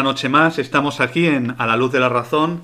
[0.00, 2.62] Una noche más estamos aquí en A la Luz de la Razón.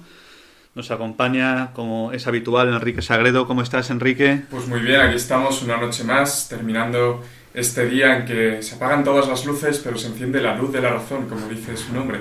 [0.74, 3.46] Nos acompaña, como es habitual, Enrique Sagredo.
[3.46, 4.44] ¿Cómo estás, Enrique?
[4.50, 9.04] Pues muy bien, aquí estamos una noche más, terminando este día en que se apagan
[9.04, 12.20] todas las luces, pero se enciende la luz de la razón, como dice su nombre.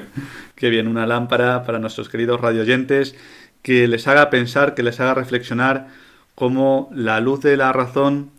[0.53, 3.15] Qué bien, una lámpara para nuestros queridos radioyentes
[3.61, 5.87] que les haga pensar, que les haga reflexionar
[6.35, 8.31] cómo la luz de la razón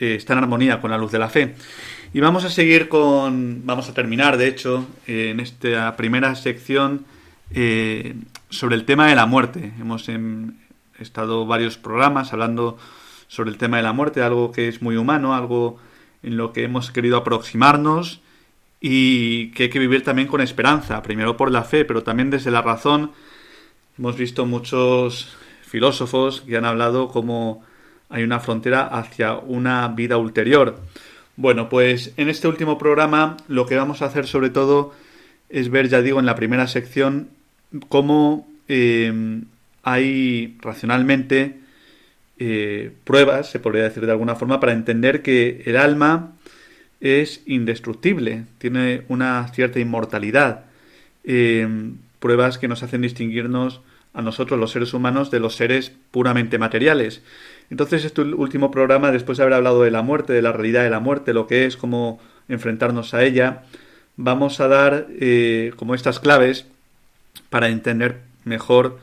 [0.00, 1.54] eh, está en armonía con la luz de la fe.
[2.14, 7.04] Y vamos a seguir con, vamos a terminar, de hecho, eh, en esta primera sección
[7.50, 8.14] eh,
[8.48, 9.74] sobre el tema de la muerte.
[9.78, 10.08] Hemos
[10.98, 12.78] estado varios programas hablando
[13.26, 15.76] sobre el tema de la muerte, algo que es muy humano, algo
[16.22, 18.22] en lo que hemos querido aproximarnos
[18.80, 22.50] y que hay que vivir también con esperanza, primero por la fe, pero también desde
[22.50, 23.12] la razón.
[23.98, 27.62] Hemos visto muchos filósofos que han hablado como
[28.08, 30.80] hay una frontera hacia una vida ulterior.
[31.38, 34.92] Bueno, pues en este último programa lo que vamos a hacer sobre todo
[35.48, 37.28] es ver, ya digo, en la primera sección
[37.88, 39.40] cómo eh,
[39.84, 41.60] hay racionalmente
[42.40, 46.32] eh, pruebas, se podría decir de alguna forma, para entender que el alma
[47.00, 50.64] es indestructible, tiene una cierta inmortalidad.
[51.22, 51.68] Eh,
[52.18, 53.80] pruebas que nos hacen distinguirnos
[54.12, 57.22] a nosotros, los seres humanos, de los seres puramente materiales.
[57.70, 60.90] Entonces, este último programa, después de haber hablado de la muerte, de la realidad de
[60.90, 63.64] la muerte, lo que es, cómo enfrentarnos a ella,
[64.16, 66.66] vamos a dar eh, como estas claves
[67.50, 68.98] para entender mejor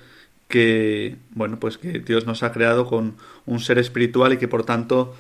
[0.48, 3.16] que, bueno, pues que Dios nos ha creado con
[3.46, 5.16] un ser espiritual y que por tanto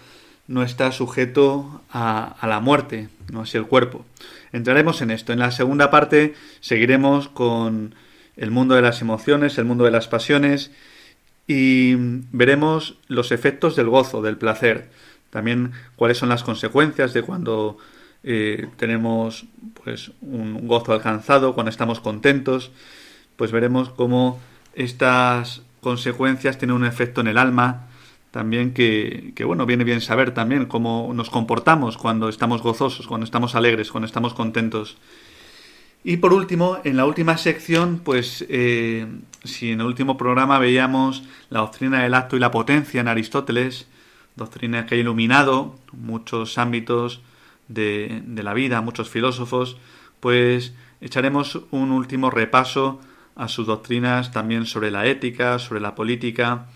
[0.47, 4.05] no está sujeto a, a la muerte, no así el cuerpo.
[4.51, 5.33] Entraremos en esto.
[5.33, 7.95] En la segunda parte seguiremos con
[8.37, 10.71] el mundo de las emociones, el mundo de las pasiones
[11.47, 11.95] y
[12.31, 14.89] veremos los efectos del gozo, del placer,
[15.29, 17.77] también cuáles son las consecuencias de cuando
[18.23, 19.45] eh, tenemos
[19.83, 22.71] pues un gozo alcanzado, cuando estamos contentos,
[23.35, 24.39] pues veremos cómo
[24.73, 27.87] estas consecuencias tienen un efecto en el alma,
[28.31, 33.23] también que, que, bueno, viene bien saber también cómo nos comportamos cuando estamos gozosos, cuando
[33.23, 34.97] estamos alegres, cuando estamos contentos.
[36.07, 39.07] Y por último, en la última sección, pues eh,
[39.43, 43.87] si en el último programa veíamos la doctrina del acto y la potencia en Aristóteles,
[44.35, 47.23] doctrina que ha iluminado muchos ámbitos
[47.69, 49.77] de, de la vida, muchos filósofos,
[50.19, 52.99] pues echaremos un último repaso
[53.35, 56.67] a sus doctrinas también sobre la ética, sobre la política,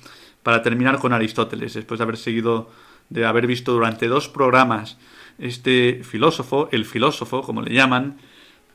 [0.42, 2.72] para terminar con Aristóteles, después de haber seguido,
[3.10, 4.98] de haber visto durante dos programas
[5.38, 8.18] este filósofo, el filósofo, como le llaman,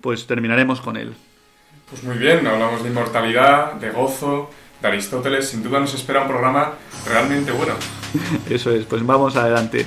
[0.04, 1.14] pues terminaremos con él.
[1.88, 4.50] Pues muy bien, hablamos de inmortalidad, de gozo,
[4.82, 5.48] de Aristóteles.
[5.48, 6.74] Sin duda nos espera un programa
[7.06, 7.72] realmente bueno.
[8.50, 9.86] Eso es, pues vamos adelante.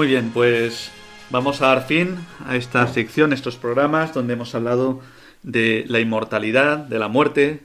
[0.00, 0.90] Muy bien, pues
[1.28, 2.16] vamos a dar fin
[2.46, 5.02] a esta sección, estos programas donde hemos hablado
[5.42, 7.60] de la inmortalidad, de la muerte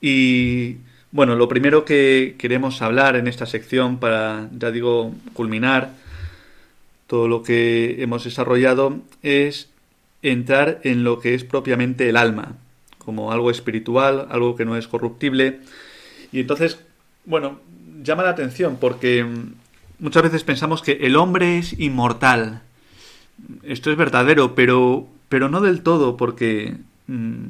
[0.00, 0.76] y
[1.12, 5.90] bueno, lo primero que queremos hablar en esta sección para, ya digo, culminar
[7.06, 9.68] todo lo que hemos desarrollado es
[10.22, 12.56] entrar en lo que es propiamente el alma,
[12.96, 15.60] como algo espiritual, algo que no es corruptible.
[16.32, 16.78] Y entonces,
[17.26, 17.60] bueno,
[18.02, 19.26] llama la atención porque
[19.98, 22.62] muchas veces pensamos que el hombre es inmortal.
[23.62, 27.44] Esto es verdadero, pero, pero no del todo, porque mm,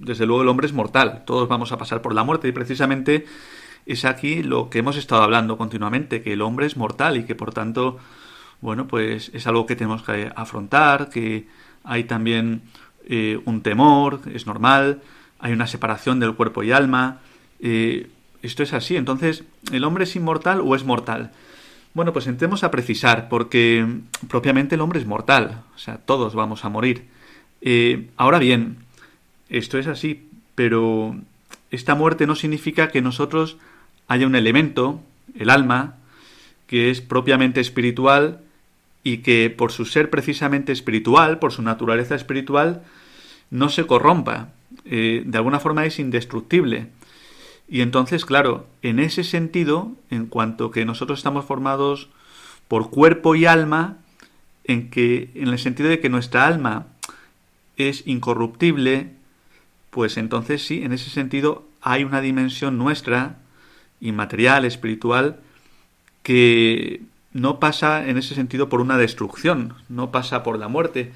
[0.00, 1.24] desde luego el hombre es mortal.
[1.26, 3.26] Todos vamos a pasar por la muerte y precisamente
[3.86, 7.34] es aquí lo que hemos estado hablando continuamente, que el hombre es mortal y que
[7.34, 7.98] por tanto,
[8.60, 11.46] bueno, pues es algo que tenemos que afrontar, que
[11.84, 12.62] hay también
[13.06, 15.00] eh, un temor, es normal,
[15.38, 17.20] hay una separación del cuerpo y alma.
[17.60, 18.10] Eh,
[18.42, 18.96] esto es así.
[18.96, 21.32] Entonces, ¿el hombre es inmortal o es mortal?
[21.98, 23.84] Bueno, pues entremos a precisar, porque
[24.28, 27.08] propiamente el hombre es mortal, o sea, todos vamos a morir.
[27.60, 28.76] Eh, ahora bien,
[29.48, 31.16] esto es así, pero
[31.72, 33.56] esta muerte no significa que nosotros
[34.06, 35.00] haya un elemento,
[35.36, 35.96] el alma,
[36.68, 38.42] que es propiamente espiritual
[39.02, 42.84] y que por su ser precisamente espiritual, por su naturaleza espiritual,
[43.50, 44.50] no se corrompa.
[44.84, 46.90] Eh, de alguna forma es indestructible.
[47.68, 52.08] Y entonces, claro, en ese sentido, en cuanto que nosotros estamos formados
[52.66, 53.98] por cuerpo y alma,
[54.64, 56.86] en que en el sentido de que nuestra alma
[57.76, 59.12] es incorruptible,
[59.90, 63.36] pues entonces sí, en ese sentido hay una dimensión nuestra,
[64.00, 65.40] inmaterial, espiritual,
[66.22, 71.12] que no pasa en ese sentido por una destrucción, no pasa por la muerte,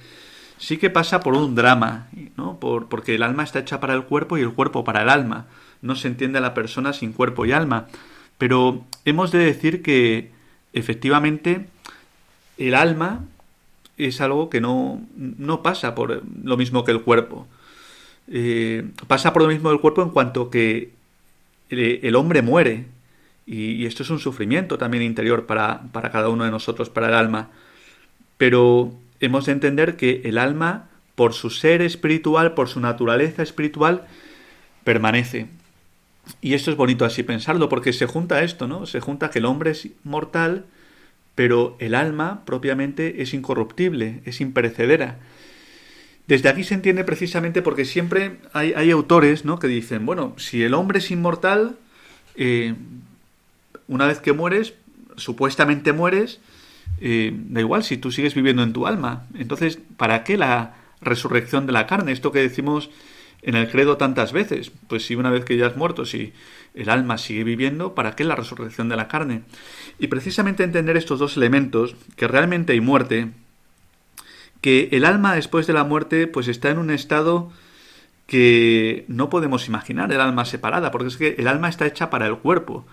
[0.58, 2.58] sí que pasa por un drama, ¿no?
[2.60, 5.46] Por, porque el alma está hecha para el cuerpo y el cuerpo para el alma
[5.82, 7.88] no se entiende a la persona sin cuerpo y alma.
[8.38, 10.30] Pero hemos de decir que
[10.72, 11.66] efectivamente
[12.56, 13.24] el alma
[13.98, 17.46] es algo que no, no pasa por lo mismo que el cuerpo.
[18.28, 20.90] Eh, pasa por lo mismo del cuerpo en cuanto que
[21.68, 22.86] el, hombre muere.
[23.46, 27.14] Y, esto es un sufrimiento también interior para, para cada uno de nosotros, para el
[27.14, 27.50] alma.
[28.38, 34.06] Pero hemos de entender que el alma, por su ser espiritual, por su naturaleza espiritual,
[34.84, 35.48] permanece.
[36.40, 38.86] Y esto es bonito así pensarlo, porque se junta esto, ¿no?
[38.86, 40.66] Se junta que el hombre es mortal,
[41.34, 45.18] pero el alma propiamente es incorruptible, es imperecedera.
[46.26, 49.58] Desde aquí se entiende precisamente porque siempre hay, hay autores ¿no?
[49.58, 51.76] que dicen, bueno, si el hombre es inmortal,
[52.36, 52.74] eh,
[53.88, 54.74] una vez que mueres,
[55.16, 56.40] supuestamente mueres,
[57.00, 59.26] eh, da igual si tú sigues viviendo en tu alma.
[59.34, 62.12] Entonces, ¿para qué la resurrección de la carne?
[62.12, 62.90] Esto que decimos
[63.42, 64.70] en el credo tantas veces.
[64.88, 66.32] Pues si una vez que ya has muerto, si
[66.74, 69.42] el alma sigue viviendo, ¿para qué la resurrección de la carne?
[69.98, 73.30] Y precisamente entender estos dos elementos, que realmente hay muerte,
[74.60, 77.50] que el alma después de la muerte pues está en un estado
[78.26, 82.26] que no podemos imaginar, el alma separada, porque es que el alma está hecha para
[82.26, 82.86] el cuerpo.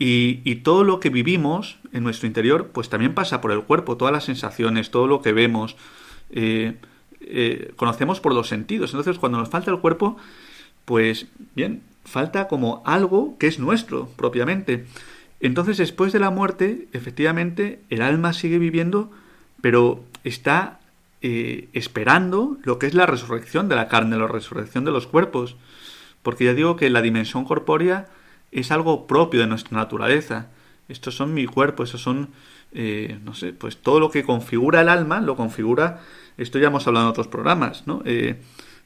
[0.00, 4.12] Y, todo lo que vivimos en nuestro interior, pues también pasa por el cuerpo, todas
[4.12, 5.76] las sensaciones, todo lo que vemos,
[6.30, 6.76] eh,
[7.20, 8.90] eh, conocemos por los sentidos.
[8.90, 10.16] Entonces, cuando nos falta el cuerpo,
[10.84, 14.86] pues bien, falta como algo que es nuestro propiamente.
[15.40, 19.10] Entonces, después de la muerte, efectivamente, el alma sigue viviendo,
[19.60, 20.80] pero está
[21.20, 25.56] eh, esperando lo que es la resurrección de la carne, la resurrección de los cuerpos.
[26.22, 28.08] Porque ya digo que la dimensión corpórea
[28.50, 30.48] es algo propio de nuestra naturaleza.
[30.88, 32.30] Estos son mi cuerpo, esos son,
[32.72, 36.00] eh, no sé, pues todo lo que configura el alma lo configura
[36.38, 38.00] esto ya hemos hablado en otros programas, ¿no?
[38.04, 38.40] Eh,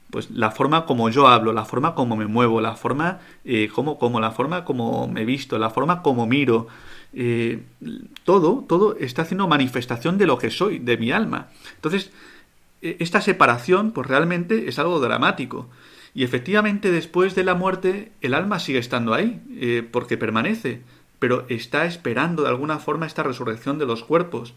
[0.09, 3.97] pues la forma como yo hablo, la forma como me muevo, la forma eh, como,
[3.97, 6.67] como, la forma como me visto, la forma como miro,
[7.13, 7.63] eh,
[8.23, 11.49] todo, todo está haciendo manifestación de lo que soy, de mi alma.
[11.75, 12.11] Entonces,
[12.81, 15.69] e, esta separación, pues realmente es algo dramático.
[16.13, 19.41] Y efectivamente, después de la muerte, el alma sigue estando ahí,
[19.91, 20.83] porque permanece,
[21.17, 24.53] pero está esperando de alguna forma esta resurrección de los cuerpos.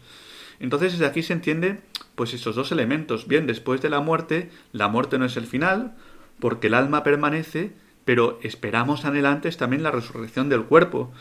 [0.59, 1.79] Entonces, desde aquí se entiende
[2.15, 3.27] pues esos dos elementos.
[3.27, 5.93] Bien, después de la muerte, la muerte no es el final,
[6.39, 7.71] porque el alma permanece,
[8.05, 11.11] pero esperamos adelante también la resurrección del cuerpo.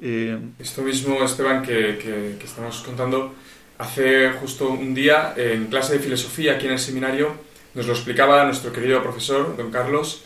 [0.00, 3.34] Eh, Esto mismo, Esteban, que, estamos contando,
[3.78, 7.32] hace justo un día en clase de filosofía aquí en el seminario,
[7.74, 10.22] nos lo explicaba nuestro querido profesor, don Carlos,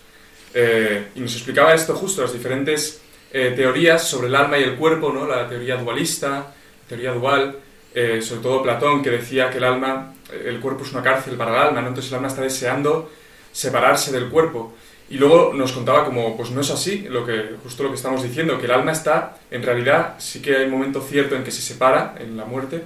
[0.55, 3.01] eh, y nos explicaba esto justo, las diferentes
[3.33, 5.27] eh, teorías sobre el alma y el cuerpo, ¿no?
[5.27, 7.57] la teoría dualista, la teoría dual,
[7.95, 11.51] eh, sobre todo Platón, que decía que el alma, el cuerpo es una cárcel para
[11.51, 11.89] el alma, ¿no?
[11.89, 13.11] entonces el alma está deseando
[13.53, 14.75] separarse del cuerpo.
[15.11, 18.23] Y luego nos contaba como, pues no es así, lo que, justo lo que estamos
[18.23, 21.51] diciendo, que el alma está, en realidad, sí que hay un momento cierto en que
[21.51, 22.83] se separa, en la muerte,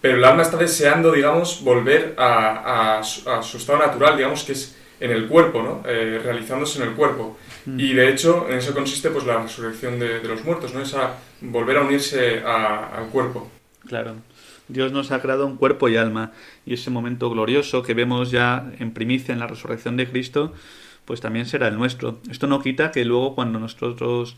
[0.00, 5.12] pero el alma está deseando, digamos, volver a, su, estado natural, digamos, que es en
[5.12, 5.82] el cuerpo, ¿no?
[5.86, 7.38] Eh, realizándose en el cuerpo.
[7.66, 7.78] Mm.
[7.78, 10.82] Y de hecho, en eso consiste pues la resurrección de, los muertos, ¿no?
[10.82, 10.94] Es
[11.40, 13.48] volver a unirse al cuerpo.
[13.86, 14.16] Claro.
[14.72, 16.32] Dios nos ha creado un cuerpo y alma.
[16.66, 20.52] Y ese momento glorioso que vemos ya en primicia en la resurrección de Cristo,
[21.04, 22.20] pues también será el nuestro.
[22.30, 24.36] Esto no quita que luego cuando nosotros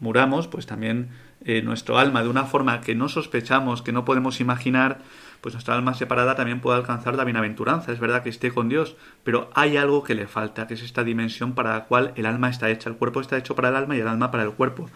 [0.00, 1.10] muramos, pues también
[1.44, 5.00] eh, nuestro alma, de una forma que no sospechamos, que no podemos imaginar,
[5.40, 7.92] pues nuestra alma separada también puede alcanzar la bienaventuranza.
[7.92, 11.02] Es verdad que esté con Dios, pero hay algo que le falta, que es esta
[11.02, 12.88] dimensión para la cual el alma está hecha.
[12.88, 14.88] El cuerpo está hecho para el alma y el alma para el cuerpo.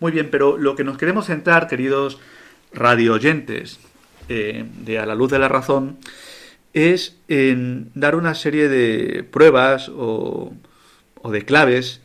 [0.00, 2.18] Muy bien, pero lo que nos queremos centrar, queridos
[2.72, 3.78] radio oyentes,
[4.28, 5.98] eh, de A la luz de la razón,
[6.72, 10.52] es en dar una serie de pruebas o,
[11.24, 12.00] de claves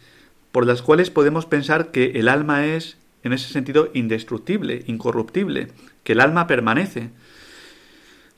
[0.51, 5.67] por las cuales podemos pensar que el alma es, en ese sentido, indestructible, incorruptible,
[6.03, 7.09] que el alma permanece.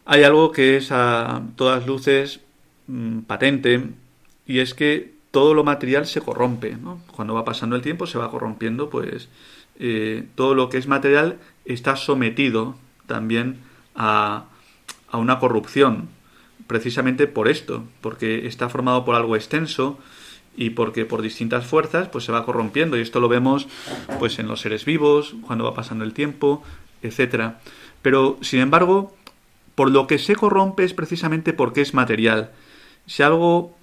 [0.05, 2.39] Hay algo que es a todas luces
[2.87, 3.83] mm, patente
[4.47, 6.77] y es que todo lo material se corrompe.
[7.15, 9.29] Cuando va pasando el tiempo se va corrompiendo, pues
[9.79, 12.75] eh, todo lo que es material está sometido
[13.07, 13.59] también
[13.95, 14.45] a,
[15.13, 16.09] una corrupción,
[16.67, 19.99] precisamente por esto, porque está formado por algo extenso,
[20.55, 22.97] y porque por distintas fuerzas pues se va corrompiendo.
[22.97, 23.67] Y esto lo vemos
[24.19, 26.61] pues en los seres vivos cuando va pasando el tiempo
[27.01, 27.59] etcétera.
[28.01, 29.15] Pero sin embargo
[29.75, 32.51] por lo que se corrompe es precisamente porque es material.
[33.05, 33.75] Si algo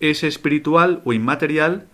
[0.00, 1.86] es espiritual o inmaterial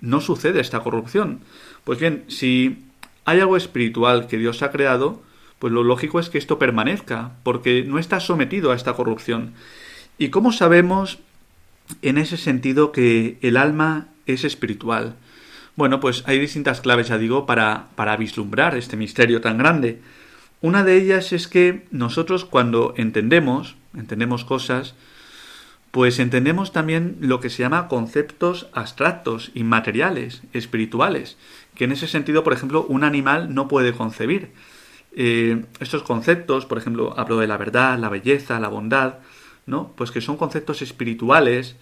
[0.00, 1.40] no sucede esta corrupción.
[1.84, 2.84] Pues bien si
[3.24, 5.22] hay algo espiritual que Dios ha creado
[5.60, 9.52] pues lo lógico es que esto permanezca porque no está sometido a esta corrupción
[10.18, 11.20] y cómo sabemos
[12.02, 15.14] en ese sentido que el alma es espiritual.
[15.76, 20.00] Bueno, pues hay distintas claves, ya digo, para, para vislumbrar este misterio tan grande.
[20.62, 24.94] Una de ellas es que nosotros cuando entendemos, entendemos cosas,
[25.90, 31.36] pues entendemos también lo que se llama conceptos abstractos, inmateriales, espirituales,
[31.74, 34.52] que en ese sentido, por ejemplo, un animal no puede concebir.
[35.12, 39.18] Eh, estos conceptos, por ejemplo, hablo de la verdad, la belleza, la bondad,
[39.66, 39.92] ¿no?
[39.96, 41.76] Pues que son conceptos espirituales,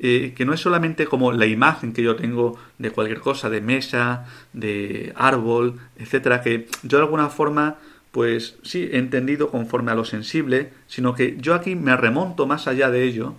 [0.00, 3.60] eh, que no es solamente como la imagen que yo tengo de cualquier cosa, de
[3.60, 7.78] mesa, de árbol, etcétera, que yo de alguna forma,
[8.12, 12.68] pues sí, he entendido conforme a lo sensible, sino que yo aquí me remonto más
[12.68, 13.34] allá de ello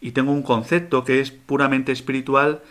[0.00, 2.62] y tengo un concepto que es puramente espiritual,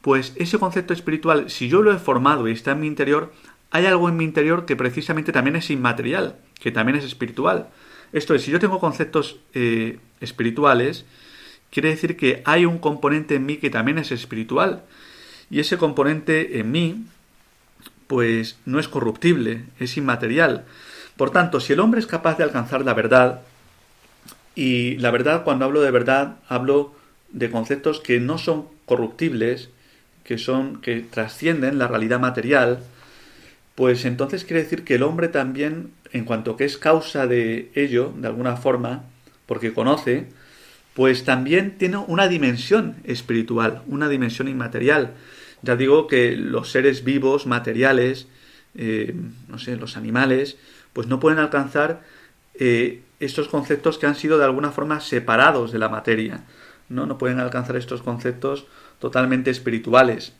[0.00, 3.32] pues ese concepto espiritual, si yo lo he formado y está en mi interior,
[3.70, 7.68] hay algo en mi interior que precisamente también es inmaterial, que también es espiritual.
[8.12, 11.04] Esto es, si yo tengo conceptos eh, espirituales,
[11.70, 14.84] quiere decir que hay un componente en mí que también es espiritual.
[15.50, 17.04] Y ese componente en mí,
[18.06, 20.64] pues no es corruptible, es inmaterial.
[21.16, 23.42] Por tanto, si el hombre es capaz de alcanzar la verdad,
[24.54, 26.94] y la verdad, cuando hablo de verdad, hablo
[27.30, 29.68] de conceptos que no son corruptibles,
[30.24, 32.80] que son, que trascienden la realidad material,
[33.78, 38.12] pues entonces quiere decir que el hombre también, en cuanto que es causa de ello,
[38.16, 39.04] de alguna forma,
[39.46, 40.26] porque conoce,
[40.94, 45.12] pues también tiene una dimensión espiritual, una dimensión inmaterial.
[45.62, 48.26] Ya digo que los seres vivos, materiales,
[48.74, 49.14] eh,
[49.46, 50.56] no sé, los animales,
[50.92, 52.02] pues no pueden alcanzar
[52.54, 56.42] eh, estos conceptos que han sido de alguna forma separados de la materia.
[56.88, 57.06] ¿no?
[57.06, 58.66] no pueden alcanzar estos conceptos
[58.98, 60.32] totalmente espirituales.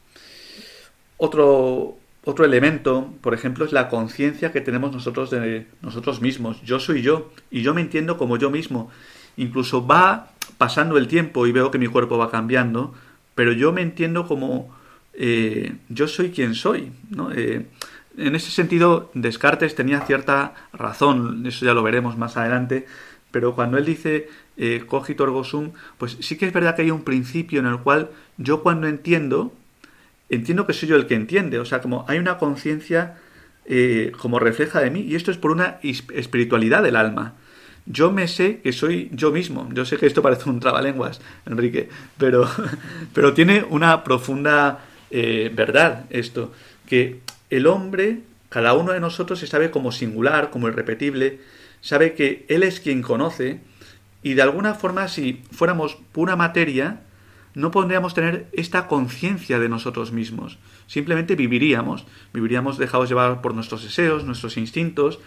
[1.19, 1.99] Otro,
[2.29, 6.61] otro elemento, por ejemplo, es la conciencia que tenemos nosotros de nosotros mismos.
[6.63, 8.91] Yo soy yo y yo me entiendo como yo mismo.
[9.39, 12.93] Incluso va pasando el tiempo y veo que mi cuerpo va cambiando,
[13.35, 14.77] pero yo me entiendo como
[15.15, 16.93] eh, yo soy quien soy.
[17.35, 17.65] Eh,
[18.19, 22.85] en ese sentido, Descartes tenía cierta razón, eso ya lo veremos más adelante,
[23.31, 26.91] pero cuando él dice eh, cogito ergo sum, pues sí que es verdad que hay
[26.91, 29.55] un principio en el cual yo cuando entiendo,
[30.29, 33.17] entiendo que soy yo el que entiende, o sea, como hay una conciencia
[33.65, 37.35] eh, como refleja de mí, y esto es por una espiritualidad del alma.
[37.85, 39.69] Yo me sé que soy yo mismo.
[39.73, 42.49] Yo sé que esto parece un trabalenguas, Enrique, pero,
[43.15, 44.81] pero tiene una profunda
[45.11, 46.53] eh, verdad esto,
[46.87, 48.21] que el hombre,
[48.51, 51.41] cada uno de nosotros se sabe como singular, como irrepetible,
[51.81, 53.61] sabe que él es quien conoce,
[54.23, 57.01] y de alguna forma si fuéramos pura materia,
[57.59, 60.59] no podríamos tener esta conciencia de nosotros mismos.
[60.87, 65.19] Simplemente viviríamos, viviríamos dejados llevar por nuestros deseos, nuestros instintos,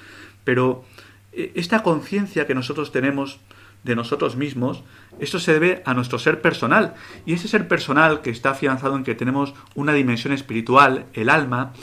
[0.45, 0.85] pero
[1.33, 3.41] eh, esta conciencia que nosotros tenemos
[3.83, 4.81] de nosotros mismos,
[5.19, 6.93] esto se debe a nuestro ser personal.
[7.25, 11.73] Y ese ser personal que está afianzado en que tenemos una dimensión espiritual, el alma,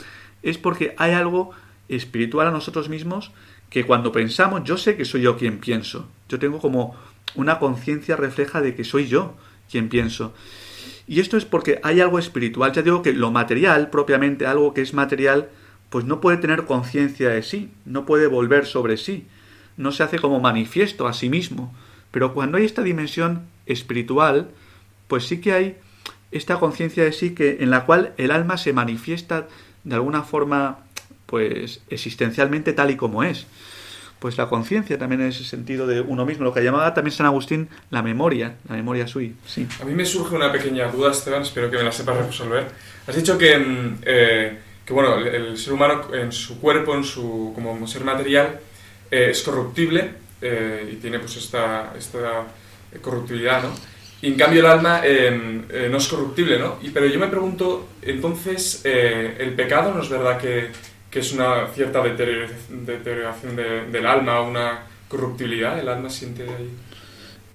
[0.41, 1.51] es porque hay algo
[1.89, 3.31] espiritual a nosotros mismos
[3.69, 6.09] que cuando pensamos, yo sé que soy yo quien pienso.
[6.27, 6.95] Yo tengo como
[7.35, 9.35] una conciencia refleja de que soy yo
[9.69, 10.33] quien pienso.
[11.07, 12.71] Y esto es porque hay algo espiritual.
[12.71, 15.49] Ya digo que lo material, propiamente algo que es material,
[15.89, 19.25] pues no puede tener conciencia de sí, no puede volver sobre sí,
[19.75, 21.73] no se hace como manifiesto a sí mismo.
[22.11, 24.49] Pero cuando hay esta dimensión espiritual,
[25.07, 25.77] pues sí que hay
[26.31, 29.47] esta conciencia de sí que en la cual el alma se manifiesta
[29.83, 30.79] de alguna forma
[31.25, 33.47] pues existencialmente tal y como es.
[34.19, 37.25] Pues la conciencia también en ese sentido de uno mismo, lo que llamaba también San
[37.25, 39.35] Agustín la memoria, la memoria sui.
[39.45, 39.65] Sí.
[39.81, 42.67] A mí me surge una pequeña duda, Esteban, espero que me la sepas resolver.
[43.07, 47.53] Has dicho que, mm, eh, que bueno, el, ser humano en su cuerpo, en su,
[47.55, 48.59] como ser material,
[49.09, 50.11] eh, es corruptible
[50.41, 52.45] eh, y tiene pues esta, esta
[53.01, 53.69] corruptibilidad, ¿no?
[54.21, 56.77] Y en cambio el alma em, no es corruptible, ¿no?
[56.81, 60.67] Y, pero yo me pregunto, entonces, ¿el pecado no es verdad que
[61.09, 66.69] que es una cierta deterioración del alma, una corruptibilidad, el alma siente ahí.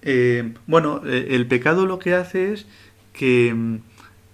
[0.03, 2.67] Eh, bueno, eh, el pecado lo que hace es
[3.13, 3.79] que mm,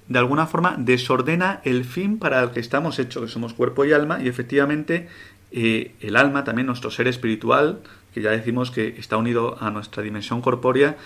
[0.08, 3.92] de alguna forma desordena el fin para el que estamos hechos, que somos cuerpo y
[3.92, 5.08] alma, y efectivamente
[5.52, 7.80] eh, el alma, también nuestro ser espiritual,
[8.14, 10.96] que ya decimos que está unido a nuestra dimensión corpórea,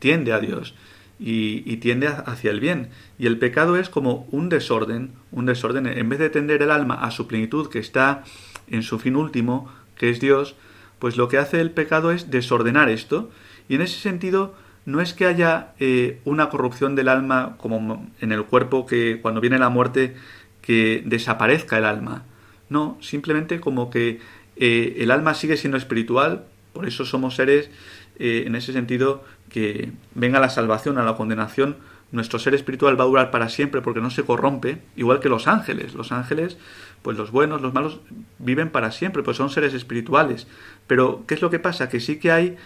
[0.00, 0.74] tiende a Dios
[1.18, 2.90] y, tiende hacia el bien.
[3.18, 5.86] Y el pecado es como un desorden, un desorden.
[5.86, 8.24] En vez de tender el alma a su plenitud, que está
[8.68, 10.54] en su fin último, que es Dios,
[10.98, 13.30] pues lo que hace el pecado es desordenar esto.
[13.68, 14.54] Y en ese sentido,
[14.84, 19.40] no es que haya eh, una corrupción del alma como en el cuerpo que cuando
[19.40, 20.14] viene la muerte
[20.62, 22.24] que desaparezca el alma.
[22.70, 24.20] No, simplemente como que
[24.56, 27.70] eh, el alma sigue siendo espiritual, por eso somos seres
[28.18, 31.76] eh, en ese sentido que venga la salvación a la condenación,
[32.10, 35.46] nuestro ser espiritual va a durar para siempre porque no se corrompe, igual que los
[35.46, 35.94] ángeles.
[35.94, 36.56] Los ángeles,
[37.02, 38.00] pues los buenos, los malos,
[38.38, 40.46] viven para siempre, pues son seres espirituales.
[40.86, 41.88] Pero, ¿qué es lo que pasa?
[41.88, 42.56] Que sí que hay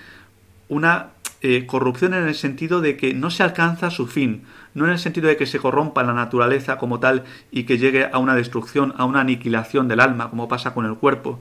[0.69, 4.93] una eh, corrupción en el sentido de que no se alcanza su fin, no en
[4.93, 8.37] el sentido de que se corrompa la naturaleza como tal y que llegue a una
[8.37, 11.41] destrucción, a una aniquilación del alma, como pasa con el cuerpo.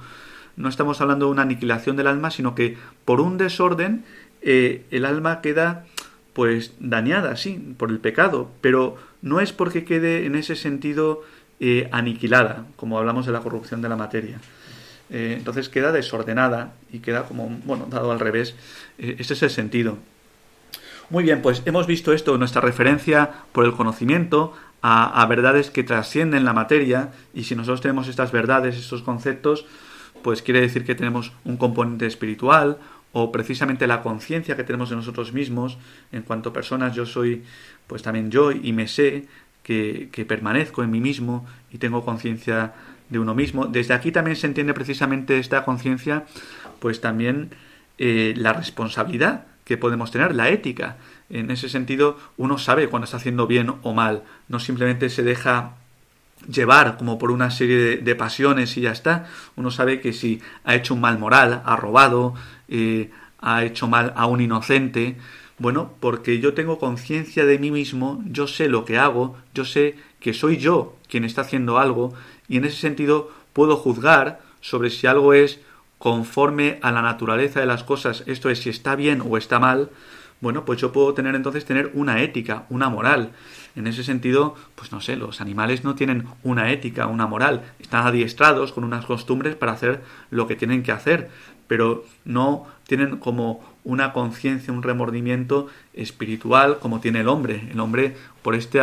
[0.57, 4.03] No estamos hablando de una aniquilación del alma, sino que por un desorden
[4.41, 5.85] eh, el alma queda
[6.33, 11.23] pues dañada, sí, por el pecado, pero no es porque quede en ese sentido
[11.59, 14.39] eh, aniquilada, como hablamos de la corrupción de la materia.
[15.09, 18.55] Eh, entonces queda desordenada y queda como, bueno, dado al revés.
[18.97, 19.97] ese es el sentido.
[21.09, 25.83] Muy bien, pues hemos visto esto, nuestra referencia por el conocimiento a, a verdades que
[25.83, 29.65] trascienden la materia, y si nosotros tenemos estas verdades, estos conceptos,
[30.23, 32.77] pues quiere decir que tenemos un componente espiritual,
[33.13, 35.77] o precisamente la conciencia que tenemos de nosotros mismos,
[36.11, 37.43] en cuanto personas yo soy
[37.87, 39.27] pues también yo y me sé
[39.63, 42.73] que, permanezco en mí mismo y tengo conciencia
[43.09, 43.65] de uno mismo.
[43.65, 46.25] Desde aquí también se entiende precisamente esta conciencia,
[46.79, 47.51] pues también
[47.97, 50.97] eh, la responsabilidad que podemos tener, la ética.
[51.29, 55.75] En ese sentido, uno sabe cuando está haciendo bien o mal, no simplemente se deja
[56.49, 59.27] llevar como por una serie de, pasiones y ya está.
[59.55, 62.33] Uno sabe que si ha hecho un mal moral, ha robado,
[62.71, 65.17] eh, ha hecho mal a un inocente,
[65.59, 69.95] bueno, porque yo tengo conciencia de mí mismo, yo sé lo que hago, yo sé
[70.19, 72.13] que soy yo quien está haciendo algo
[72.47, 75.59] y en ese sentido puedo juzgar sobre si algo es
[75.99, 79.91] conforme a la naturaleza de las cosas, esto es si está bien o está mal,
[80.39, 83.31] bueno, pues yo puedo tener entonces tener una ética, una moral.
[83.75, 88.07] En ese sentido, pues no sé, los animales no tienen una ética, una moral, están
[88.07, 91.29] adiestrados con unas costumbres para hacer lo que tienen que hacer,
[91.71, 97.69] pero no tienen como una conciencia, un remordimiento espiritual como tiene el hombre.
[97.71, 98.81] El hombre, por este,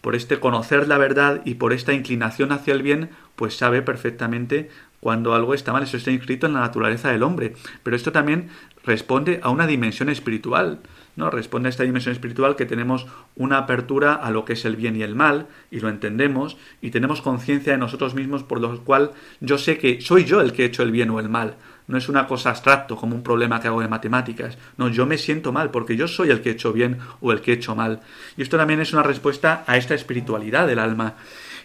[0.00, 4.70] por este conocer la verdad y por esta inclinación hacia el bien, pues sabe perfectamente
[4.98, 5.84] cuando algo está mal.
[5.84, 7.54] Eso está inscrito en la naturaleza del hombre.
[7.84, 8.48] Pero esto también
[8.84, 10.80] responde a una dimensión espiritual.
[11.14, 11.30] ¿no?
[11.30, 14.96] Responde a esta dimensión espiritual que tenemos una apertura a lo que es el bien
[14.96, 19.12] y el mal, y lo entendemos, y tenemos conciencia de nosotros mismos, por lo cual
[19.40, 21.54] yo sé que soy yo el que he hecho el bien o el mal.
[21.88, 24.58] No es una cosa abstracto, como un problema que hago de matemáticas.
[24.76, 27.40] No, yo me siento mal, porque yo soy el que he hecho bien o el
[27.40, 28.00] que he hecho mal.
[28.36, 31.14] Y esto también es una respuesta a esta espiritualidad del alma.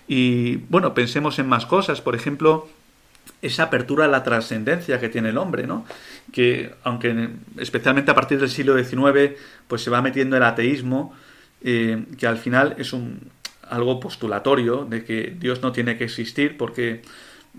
[0.08, 2.02] Y bueno, pensemos en más cosas.
[2.02, 2.68] Por ejemplo,
[3.42, 5.86] esa apertura a la trascendencia que tiene el hombre, ¿no?
[6.32, 9.32] Que aunque especialmente a partir del siglo XIX
[9.68, 11.14] pues se va metiendo el ateísmo,
[11.64, 13.32] eh, que al final es un
[13.70, 17.02] algo postulatorio de que Dios no tiene que existir porque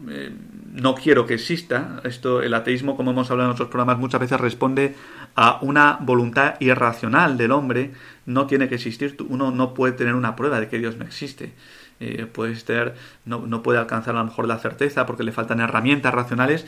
[0.09, 0.33] eh,
[0.73, 2.01] no quiero que exista.
[2.05, 4.95] Esto, el ateísmo, como hemos hablado en otros programas, muchas veces responde
[5.35, 7.93] a una voluntad irracional del hombre.
[8.27, 9.17] No tiene que existir.
[9.29, 11.53] Uno no puede tener una prueba de que Dios no existe.
[12.01, 15.61] Eh, puede estar, no, no, puede alcanzar a lo mejor la certeza porque le faltan
[15.61, 16.67] herramientas racionales,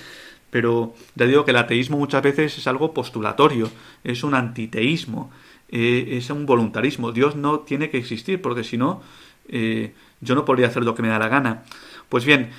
[0.50, 3.68] pero ya digo que el ateísmo muchas veces es algo postulatorio,
[4.04, 5.32] es un antiteísmo,
[5.70, 7.10] eh, es un voluntarismo.
[7.10, 9.02] Dios no tiene que existir, porque si no,
[9.48, 11.64] eh, yo no podría hacer lo que me da la gana.
[12.08, 12.50] Pues bien,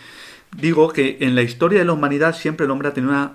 [0.52, 3.32] digo que en la historia de la humanidad siempre el hombre ha tenido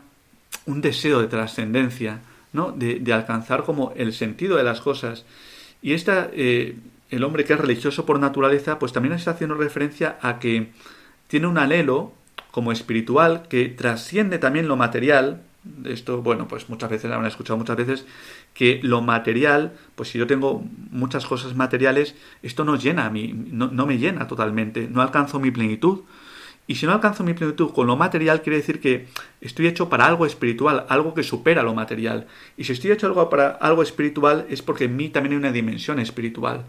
[0.66, 2.20] un deseo de trascendencia,
[2.52, 2.72] ¿no?
[2.72, 5.24] De, alcanzar como el sentido de las cosas.
[5.82, 6.76] Y esta, eh,
[7.10, 10.72] el hombre que es religioso por naturaleza, pues también está haciendo referencia a que
[11.28, 12.12] tiene un anhelo
[12.50, 15.42] como espiritual que trasciende también lo material.
[15.84, 18.06] Esto, bueno, pues muchas veces, han escuchado muchas veces,
[18.54, 23.32] que lo material, pues si yo tengo muchas cosas materiales, esto no llena a mí,
[23.34, 26.00] no, no me llena totalmente, no alcanzo mi plenitud.
[26.70, 29.08] Y si no alcanzo mi plenitud con lo material, quiere decir que
[29.40, 32.28] estoy hecho para algo espiritual, algo que supera lo material.
[32.56, 35.50] Y si estoy hecho algo para algo espiritual, es porque en mí también hay una
[35.50, 36.66] dimensión espiritual.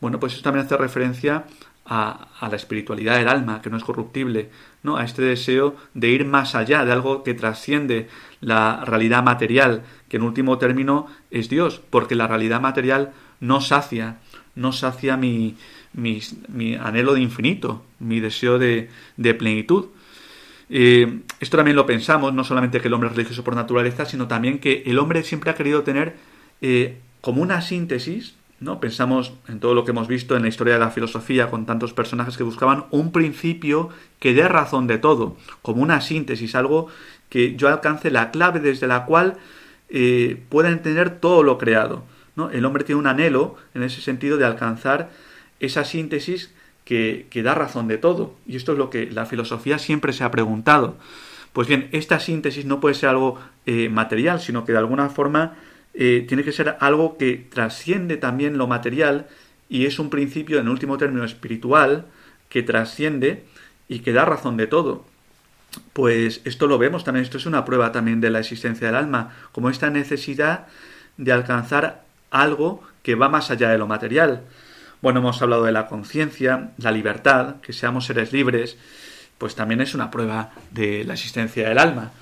[0.00, 1.44] Bueno, pues eso también hace referencia
[1.84, 4.48] a, la espiritualidad del alma, que no es corruptible,
[4.82, 4.96] ¿no?
[4.96, 8.08] a este deseo de ir más allá de algo que trasciende
[8.40, 14.16] la realidad material, que en último término es Dios, porque la realidad material no sacia,
[14.54, 15.58] no sacia mi,
[15.96, 18.88] mi, anhelo de infinito, mi deseo de,
[19.38, 19.86] plenitud.
[20.68, 24.28] Eh, esto también lo pensamos, no solamente que el hombre es religioso por naturaleza, sino
[24.28, 26.16] también que el hombre siempre ha querido tener
[26.60, 28.80] eh, como una síntesis ¿no?
[28.80, 31.92] Pensamos en todo lo que hemos visto en la historia de la filosofía con tantos
[31.92, 36.88] personajes que buscaban un principio que dé razón de todo, como una síntesis, algo
[37.28, 39.36] que yo alcance la clave desde la cual
[39.88, 42.04] eh, pueda entender todo lo creado.
[42.34, 42.50] ¿no?
[42.50, 45.10] El hombre tiene un anhelo en ese sentido de alcanzar
[45.60, 46.52] esa síntesis
[46.84, 48.34] que, da razón de todo.
[48.46, 50.96] Y esto es lo que la filosofía siempre se ha preguntado.
[51.52, 55.54] Pues bien, esta síntesis no puede ser algo eh, material, sino que de alguna forma
[55.94, 59.26] eh, tiene que ser algo que trasciende también lo material
[59.68, 62.06] y es un principio, en último término, espiritual,
[62.48, 63.44] que trasciende
[63.88, 65.04] y que da razón de todo.
[65.92, 69.34] Pues esto lo vemos también, esto es una prueba también de la existencia del alma,
[69.52, 70.66] como esta necesidad
[71.16, 74.42] de alcanzar algo que va más allá de lo material.
[75.02, 78.78] Bueno, hemos hablado de la conciencia, la libertad, que seamos seres libres,
[79.38, 82.12] pues también es una prueba de la existencia del alma.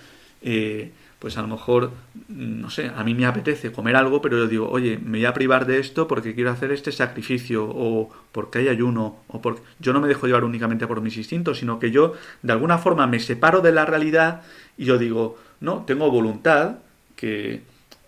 [0.43, 0.93] Eh,
[1.25, 1.93] pues a lo mejor,
[2.29, 5.33] no sé, a mí me apetece comer algo, pero yo digo, oye, me voy a
[5.33, 9.95] privar de esto porque quiero hacer este sacrificio, o porque hay ayuno, o porque yo
[9.95, 13.21] no me dejo llevar únicamente por mis instintos, sino que yo de alguna forma me
[13.21, 14.43] separo de la realidad
[14.77, 16.81] y yo digo, no, tengo voluntad,
[17.17, 17.63] que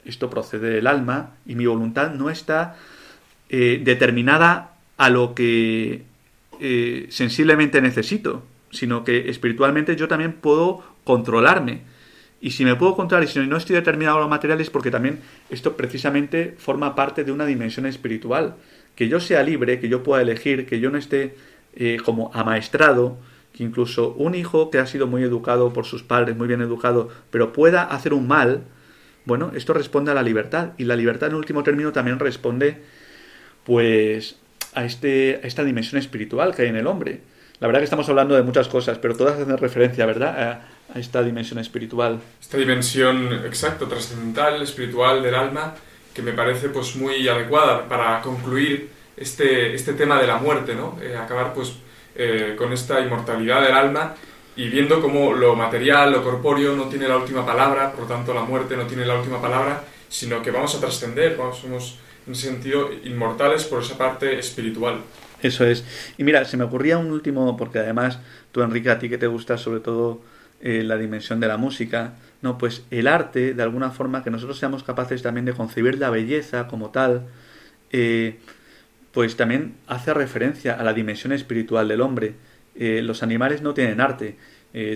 [0.05, 2.77] esto procede del alma, y mi voluntad no está
[3.49, 6.03] eh, determinada a lo que
[6.61, 11.83] eh, sensiblemente necesito, sino que espiritualmente yo también puedo controlarme
[12.41, 15.21] y si me puedo controlar y si no estoy determinado a los materiales, porque también
[15.51, 18.57] esto precisamente forma parte de una dimensión espiritual.
[18.95, 21.35] Que yo sea libre, que yo pueda elegir, que yo no esté
[21.75, 23.19] eh, como amaestrado,
[23.53, 27.09] que incluso un hijo que ha sido muy educado por sus padres, muy bien educado,
[27.31, 28.65] pero pueda hacer un mal,
[29.25, 30.73] bueno, esto responde a la libertad.
[30.79, 32.83] Y la libertad en último término también responde
[33.67, 34.37] pues
[34.75, 37.21] a, este, a esta dimensión espiritual que hay en el hombre.
[37.61, 40.63] La verdad que estamos hablando de muchas cosas, pero todas hacen referencia, ¿verdad?
[40.95, 42.21] a esta dimensión espiritual.
[42.41, 45.75] Esta dimensión, exacto, trascendental, espiritual del alma,
[46.15, 50.99] que me parece pues muy adecuada para concluir este, este tema de la muerte, ¿no?
[51.03, 51.75] Eh, acabar pues
[52.15, 54.15] eh, con esta inmortalidad del alma
[54.57, 58.33] y viendo cómo lo material, lo corpóreo no tiene la última palabra, por lo tanto
[58.33, 62.33] la muerte no tiene la última palabra, sino que vamos a trascender, vamos, somos en
[62.33, 65.01] ese sentido inmortales por esa parte espiritual.
[65.43, 65.85] Eso es.
[66.19, 68.19] Y mira, se me ocurría un último, porque además
[68.53, 70.21] tú, Enrique, a ti que te gusta sobre todo
[70.61, 74.59] eh, la dimensión de la música, no, pues el arte, de alguna forma, que nosotros
[74.59, 77.27] seamos capaces también de concebir la belleza como tal,
[77.93, 78.39] eh,
[79.13, 82.35] pues también hace referencia a la dimensión espiritual del hombre.
[82.75, 84.37] Eh, los animales no tienen arte.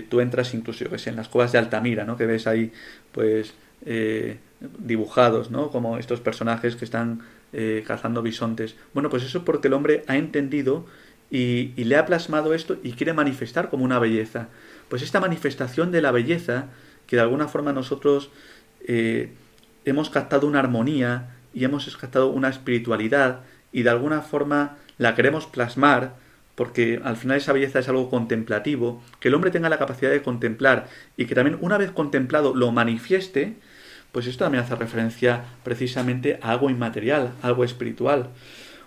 [0.09, 2.15] tú entras incluso, yo que sé, en las cuevas de Altamira, ¿no?
[2.15, 2.71] Que ves ahí,
[3.11, 3.55] pues,
[4.79, 5.69] dibujados, ¿no?
[5.69, 7.21] Como estos personajes que están
[7.85, 8.75] cazando bisontes.
[8.93, 10.85] Bueno, pues eso es porque el hombre ha entendido
[11.29, 14.47] y, y le ha plasmado esto y quiere manifestar como una belleza
[14.91, 16.65] pues esta manifestación de la belleza,
[17.07, 18.29] que de alguna forma nosotros
[18.85, 19.31] eh,
[19.85, 23.39] hemos captado una armonía y hemos captado una espiritualidad
[23.71, 26.15] y de alguna forma la queremos plasmar,
[26.55, 30.21] porque al final esa belleza es algo contemplativo, que el hombre tenga la capacidad de
[30.21, 33.55] contemplar y que también una vez contemplado lo manifieste,
[34.11, 38.29] pues esto también hace referencia precisamente a algo inmaterial, algo espiritual.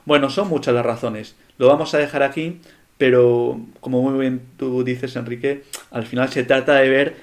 [0.04, 1.37] Bueno, son muchas las razones.
[1.58, 2.60] Lo vamos a dejar aquí
[2.98, 7.16] pero como muy bien tú dices, Enrique, al final se trata de ver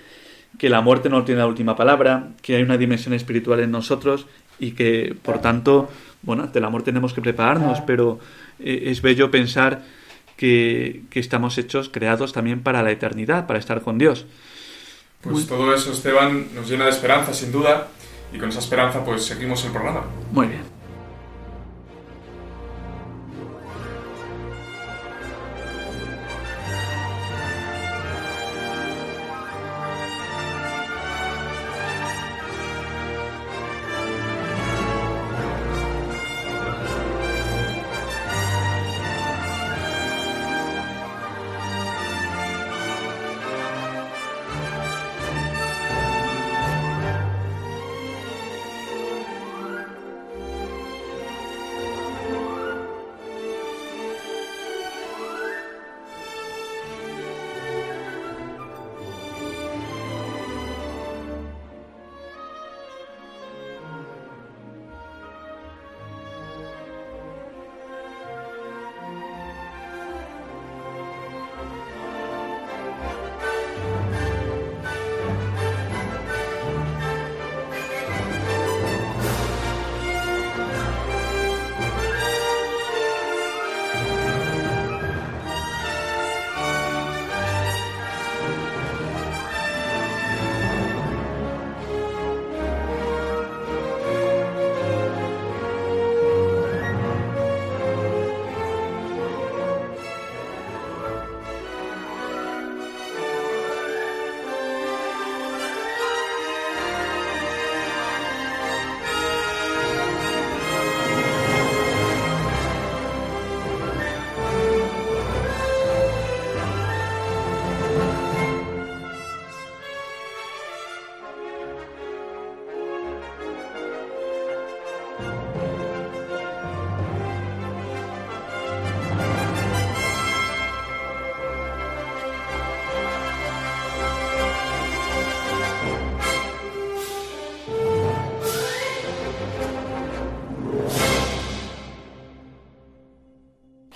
[0.57, 4.27] que la muerte no tiene la última palabra, que hay una dimensión espiritual en nosotros
[4.59, 5.89] y que, por tanto,
[6.21, 8.19] bueno, de la muerte tenemos que prepararnos, pero
[8.59, 9.81] eh, es bello pensar
[10.35, 14.25] que, que estamos hechos, creados también para la eternidad, para estar con Dios.
[15.21, 17.87] Pues todo eso, Esteban, nos llena de esperanza, sin duda,
[18.33, 20.05] y con esa esperanza pues seguimos el programa.
[20.31, 20.70] Muy bien.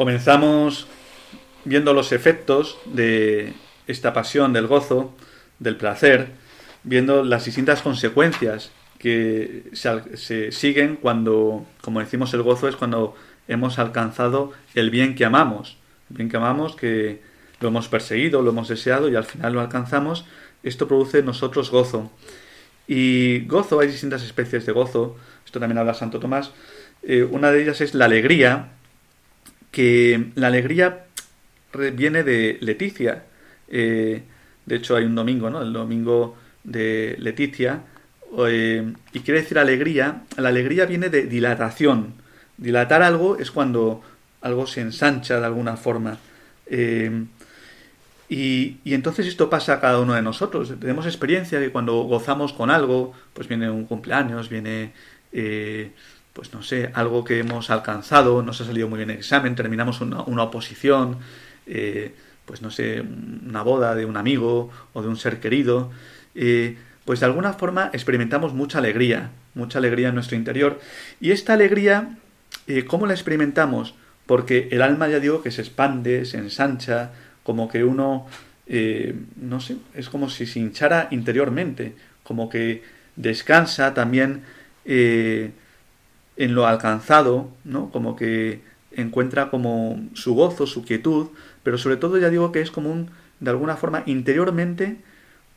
[0.05, 0.85] Comenzamos
[1.63, 3.53] viendo los efectos de
[3.87, 5.15] esta pasión del gozo,
[5.57, 6.27] del placer,
[6.83, 13.15] viendo las distintas consecuencias que se, siguen cuando, como decimos, el gozo es cuando
[13.47, 15.79] hemos alcanzado el bien que amamos,
[16.11, 17.23] el bien que amamos, que
[17.59, 20.25] lo hemos perseguido, lo hemos deseado y al final lo alcanzamos,
[20.61, 22.11] esto produce nosotros gozo.
[22.87, 26.51] Y gozo, hay distintas especies de gozo, esto también habla Santo Tomás,
[27.01, 28.69] eh, una de ellas es la alegría,
[29.75, 31.03] que la alegría
[31.73, 33.25] viene de Leticia.
[33.67, 34.23] Eh,
[34.65, 35.61] de hecho, hay un domingo, ¿no?
[35.61, 37.81] El domingo de Leticia.
[38.47, 40.23] Eh, y quiere decir alegría.
[40.37, 42.13] La alegría viene de dilatación.
[42.55, 44.01] Dilatar algo es cuando
[44.39, 46.19] algo se ensancha de alguna forma.
[46.67, 47.25] Eh,
[48.29, 50.73] y, y, entonces esto pasa a cada uno de nosotros.
[50.79, 54.93] Tenemos experiencia que cuando gozamos con algo, pues viene un cumpleaños, viene
[56.35, 60.01] pues no sé, algo que hemos alcanzado, nos ha salido muy bien el examen, terminamos
[60.01, 61.19] una, oposición,
[61.65, 65.91] eh, pues no sé, una boda de un amigo o de un ser querido,
[66.35, 70.81] eh, pues de alguna forma experimentamos mucha alegría, mucha alegría en nuestro interior.
[71.21, 72.17] Y esta alegría,
[72.67, 73.95] eh, ¿cómo la experimentamos?
[74.25, 78.27] Porque el alma, ya digo, que se expande, se ensancha, como que uno,
[79.37, 82.83] no sé, es como si se hinchara interiormente, como que
[83.15, 84.43] descansa también
[86.37, 87.89] en lo alcanzado, ¿no?
[87.91, 91.27] Como que encuentra como su gozo, su quietud,
[91.63, 94.97] pero sobre todo ya digo que es como un, de alguna forma, interiormente,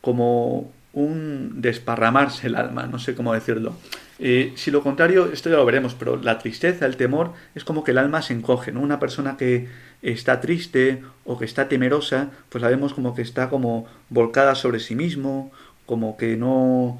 [0.01, 3.75] como un desparramarse el alma, no sé cómo decirlo.
[4.19, 7.85] Eh, si lo contrario, esto ya lo veremos, pero la tristeza, el temor, es como
[7.85, 8.81] que el alma se encoge, ¿no?
[8.81, 9.69] Una persona que
[10.03, 14.81] está triste o que está temerosa, pues la vemos como que está como volcada sobre
[14.81, 15.53] sí mismo,
[15.87, 16.99] como que no,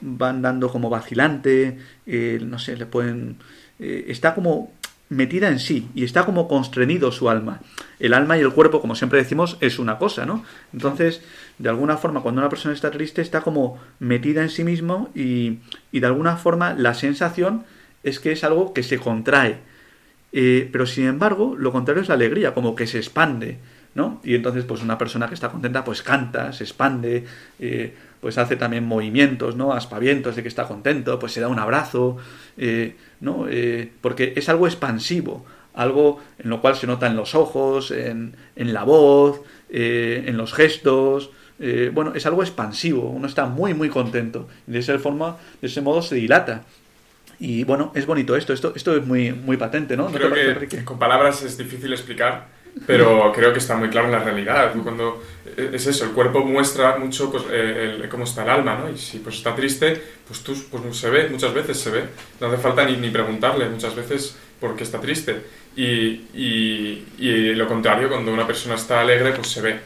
[0.00, 3.36] van dando como vacilante, eh, no sé, le pueden...
[3.78, 4.72] Eh, está como
[5.08, 7.60] metida en sí y está como constreñido su alma.
[7.98, 10.44] El alma y el cuerpo, como siempre decimos, es una cosa, ¿no?
[10.72, 11.22] Entonces,
[11.58, 15.58] de alguna forma, cuando una persona está triste, está como metida en sí mismo y,
[15.92, 17.64] y de alguna forma la sensación
[18.02, 19.58] es que es algo que se contrae.
[20.32, 23.58] Eh, pero sin embargo, lo contrario es la alegría, como que se expande,
[23.94, 24.20] ¿no?
[24.24, 27.24] Y entonces, pues una persona que está contenta, pues canta, se expande,
[28.22, 29.72] pues hace también movimientos, ¿no?
[29.72, 32.18] Aspavientos de que está contento, pues se da un abrazo,
[32.56, 33.46] eh, ¿no?
[33.50, 38.36] Eh, porque es algo expansivo, algo en lo cual se nota en los ojos, en,
[38.54, 41.30] en la voz, eh, en los gestos,
[41.92, 46.02] bueno, es algo expansivo, uno está muy, muy contento, de esa forma, de ese modo
[46.02, 46.64] se dilata.
[47.38, 50.06] Y bueno, es bonito esto, esto, esto es muy, muy patente, ¿no?
[50.08, 52.48] Creo que, con palabras es difícil explicar
[52.86, 54.72] pero creo que está muy claro en la realidad.
[54.82, 55.22] Cuando
[55.56, 58.90] eh, es eso, el cuerpo muestra mucho pues, eh, cómo está el alma, ¿no?
[58.90, 62.04] Y si pues está triste, pues tú pues, se ve, muchas veces se ve.
[62.40, 65.42] No hace falta ni, ni preguntarle muchas veces por qué está triste.
[65.76, 69.80] Y, y, y, lo contrario, cuando una persona está alegre, pues se ve.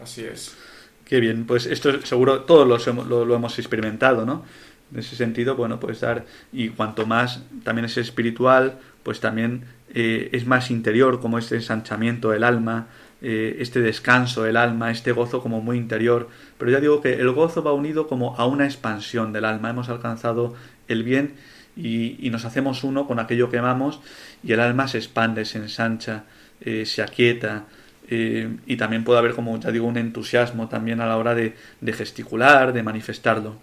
[0.00, 0.56] Así es.
[1.04, 4.44] Qué bien, pues esto seguro todos lo, lo, lo hemos experimentado, ¿no?
[4.92, 9.64] En ese sentido, bueno, pues dar, y cuanto más también es espiritual, pues también
[9.94, 12.88] eh, es más interior, como este ensanchamiento del alma,
[13.22, 16.28] eh, este descanso del alma, este gozo como muy interior.
[16.58, 19.70] Pero ya digo que el gozo va unido como a una expansión del alma.
[19.70, 20.54] Hemos alcanzado
[20.88, 21.34] el bien
[21.76, 24.00] y, nos hacemos uno con aquello que amamos
[24.42, 26.24] y el alma se expande, se ensancha,
[26.60, 27.64] eh, se aquieta.
[28.10, 31.92] y también puede haber, como ya digo, un entusiasmo también a la hora de, de
[31.92, 33.56] gesticular, de manifestarlo.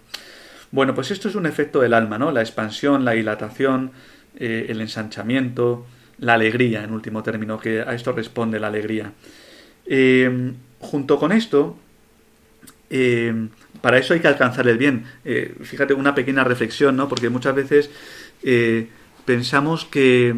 [0.70, 2.30] Bueno, pues esto es un efecto del alma, ¿no?
[2.30, 3.90] La expansión, la dilatación,
[4.38, 5.86] el ensanchamiento,
[6.18, 9.12] la alegría, en último término, que a esto responde la alegría.
[9.86, 11.76] Eh, junto con esto,
[12.90, 13.48] eh,
[13.80, 15.04] para eso hay que alcanzar el bien.
[15.24, 17.08] Eh, fíjate, una pequeña reflexión, ¿no?
[17.08, 17.90] Porque muchas veces
[19.24, 20.34] pensamos que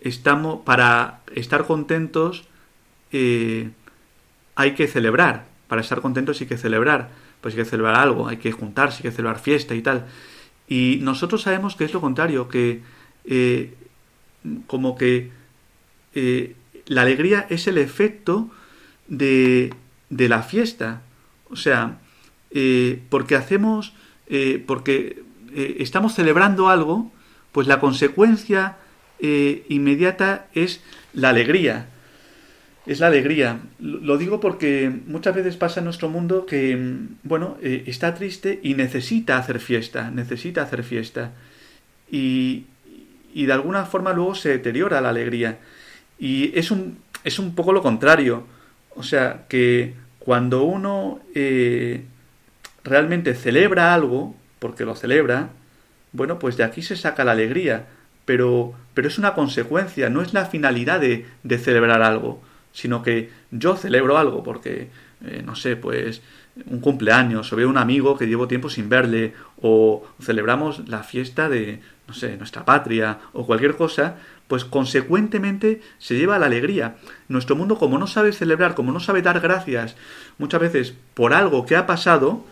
[0.00, 2.48] estamos, para estar contentos,
[3.12, 5.46] hay que celebrar.
[5.68, 7.10] Para estar contentos hay que celebrar.
[7.40, 10.06] Pues hay que celebrar algo, hay que juntarse, hay que celebrar fiesta y tal.
[10.66, 12.80] Y nosotros sabemos que es lo contrario, que
[14.66, 15.30] como que
[16.14, 16.54] eh,
[16.86, 18.50] la alegría es el efecto
[19.08, 19.72] de,
[20.10, 21.02] de la fiesta.
[21.50, 21.98] O sea,
[22.50, 23.94] eh, porque hacemos,
[24.28, 25.22] eh, porque
[25.54, 27.12] estamos celebrando algo,
[27.52, 28.76] pues la consecuencia
[29.20, 31.88] inmediata es la alegría.
[32.86, 33.60] Es la alegría.
[33.78, 39.38] Lo digo porque muchas veces pasa en nuestro mundo que, bueno, está triste y necesita
[39.38, 41.30] hacer fiesta, necesita hacer fiesta.
[42.10, 42.64] Y,
[43.34, 45.58] y de alguna forma luego se deteriora la alegría.
[46.18, 48.44] Y es un, es un poco lo contrario.
[48.94, 52.04] O sea, que cuando uno eh,
[52.84, 55.50] realmente celebra algo, porque lo celebra,
[56.12, 57.86] bueno, pues de aquí se saca la alegría.
[58.24, 62.40] Pero, pero es una consecuencia, no es la finalidad de, de celebrar algo,
[62.72, 64.88] sino que yo celebro algo porque,
[65.26, 66.22] eh, no sé, pues
[66.66, 71.50] un cumpleaños, o veo un amigo que llevo tiempo sin verle, o celebramos la fiesta
[71.50, 76.96] de, no sé, nuestra patria o cualquier cosa, pues consecuentemente se lleva la alegría.
[77.28, 79.96] Nuestro mundo, como no sabe celebrar, como no sabe dar gracias
[80.38, 82.44] muchas veces por algo que ha pasado,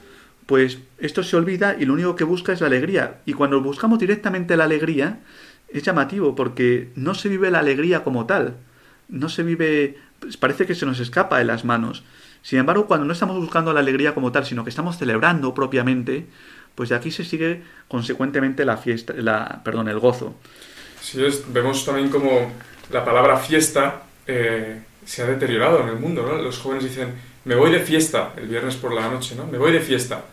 [0.47, 3.21] pues esto se olvida y lo único que busca es la alegría.
[3.27, 5.21] Y cuando buscamos directamente la alegría,
[5.69, 8.57] es llamativo porque no se vive la alegría como tal.
[9.09, 12.05] No se vive, pues parece que se nos escapa de las manos.
[12.43, 16.27] Sin embargo, cuando no estamos buscando la alegría como tal, sino que estamos celebrando propiamente,
[16.75, 20.35] pues de aquí se sigue consecuentemente la fiesta, la, perdón, el gozo.
[21.01, 22.53] Sí, vemos también como
[22.91, 26.41] la palabra fiesta eh, se ha deteriorado en el mundo, ¿no?
[26.41, 29.47] Los jóvenes dicen, me voy de fiesta el viernes por la noche, ¿no?
[29.47, 30.25] Me voy de fiesta.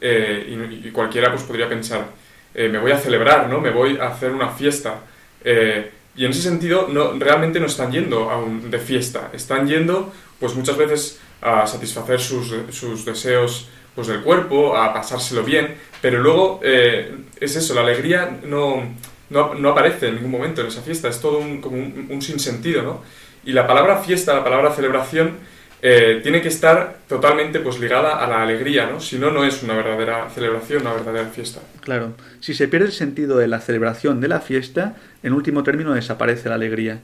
[0.00, 2.06] Eh, y, cualquiera pues podría pensar,
[2.54, 3.60] eh, me voy a celebrar, ¿no?
[3.60, 5.00] Me voy a hacer una fiesta.
[5.44, 10.54] y en ese sentido, no, realmente no están yendo aún de fiesta, están yendo pues
[10.54, 13.68] muchas veces a satisfacer sus, sus deseos
[13.98, 18.94] pues del cuerpo, a pasárselo bien, pero luego eh, es eso, la alegría no,
[19.28, 23.02] no, aparece en ningún momento en esa fiesta, es todo un, como un, sinsentido, ¿no?
[23.44, 25.32] Y la palabra fiesta, la palabra celebración,
[25.82, 29.00] eh, tiene que estar totalmente pues ligada a la alegría, ¿no?
[29.00, 31.58] Si no, no es una verdadera celebración, una verdadera fiesta.
[31.80, 34.94] Claro, si se pierde el sentido de la celebración de la fiesta,
[35.24, 37.00] en último término desaparece la alegría.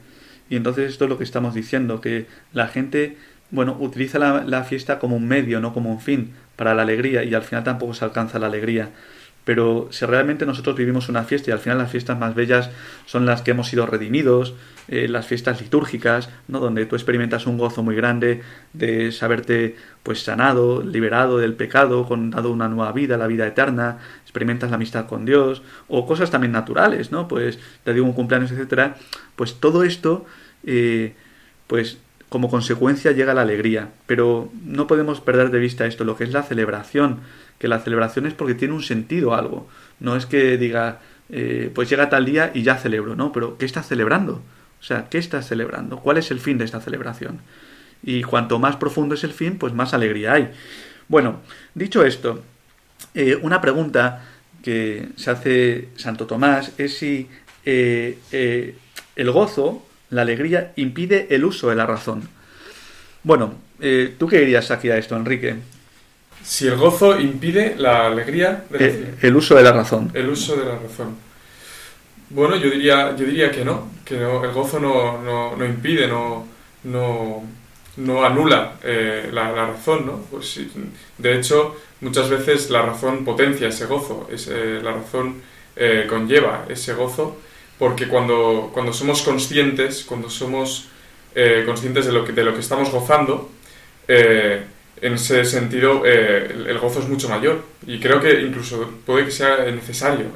[0.49, 3.17] Y entonces esto es lo que estamos diciendo, que la gente,
[3.51, 7.35] bueno, utiliza la, fiesta como un medio, no como un fin para la alegría y
[7.35, 8.91] al final tampoco se alcanza la alegría.
[9.45, 12.71] Pero si realmente nosotros vivimos una fiesta y al final las fiestas más bellas
[13.05, 14.55] son las que hemos sido redimidos,
[14.89, 16.61] eh, las fiestas litúrgicas, ¿no?
[16.61, 18.43] donde tú experimentas un gozo muy grande
[18.73, 23.99] de saberte pues sanado, liberado del pecado, con dado una nueva vida, la vida eterna,
[24.23, 27.29] experimentas la amistad con Dios, o cosas también naturales, ¿no?
[27.29, 28.97] Pues te digo un cumpleaños, etcétera,
[29.37, 30.27] pues todo esto
[30.65, 31.15] eh,
[31.67, 31.99] pues
[32.35, 33.91] como consecuencia llega la alegría.
[34.09, 37.21] Pero no podemos perder de vista esto, lo que es la celebración,
[37.61, 39.69] que la celebración es porque tiene un sentido algo.
[40.01, 40.99] No es que diga,
[41.31, 43.31] eh, pues llega tal día y ya celebro, ¿no?
[43.31, 44.43] Pero ¿qué estás celebrando?
[44.81, 46.01] O sea, ¿qué estás celebrando?
[46.01, 47.39] ¿Cuál es el fin de esta celebración?
[48.03, 50.51] Y cuanto más profundo es el fin, pues más alegría hay.
[51.07, 51.37] Bueno,
[51.77, 52.43] dicho esto,
[53.15, 54.25] eh, una pregunta
[54.61, 57.29] que se hace Santo Tomás es si
[57.65, 58.75] eh,
[59.15, 62.29] el gozo la alegría impide el uso de la razón.
[63.23, 65.57] Bueno, eh, ¿tú qué dirías aquí a esto, Enrique?
[66.43, 68.65] Si el gozo impide la alegría...
[68.79, 70.11] Eh, el uso de la razón.
[70.15, 71.17] El uso de la razón.
[72.31, 76.47] Bueno, yo diría, yo diría que no, que el gozo no, no, no impide, no,
[76.85, 77.45] no,
[77.97, 80.21] no anula eh, la, razón, ¿no?
[80.31, 80.61] Pues
[81.19, 85.43] de hecho, muchas veces la razón potencia ese gozo, es, eh, la razón
[85.77, 87.37] eh, conlleva ese gozo,
[87.79, 90.89] porque cuando, cuando somos conscientes, cuando somos
[91.67, 93.51] conscientes de lo, que, de lo que estamos gozando,
[94.07, 97.65] en ese sentido el, el, gozo es mucho mayor.
[97.87, 100.27] Y creo que incluso puede que sea necesario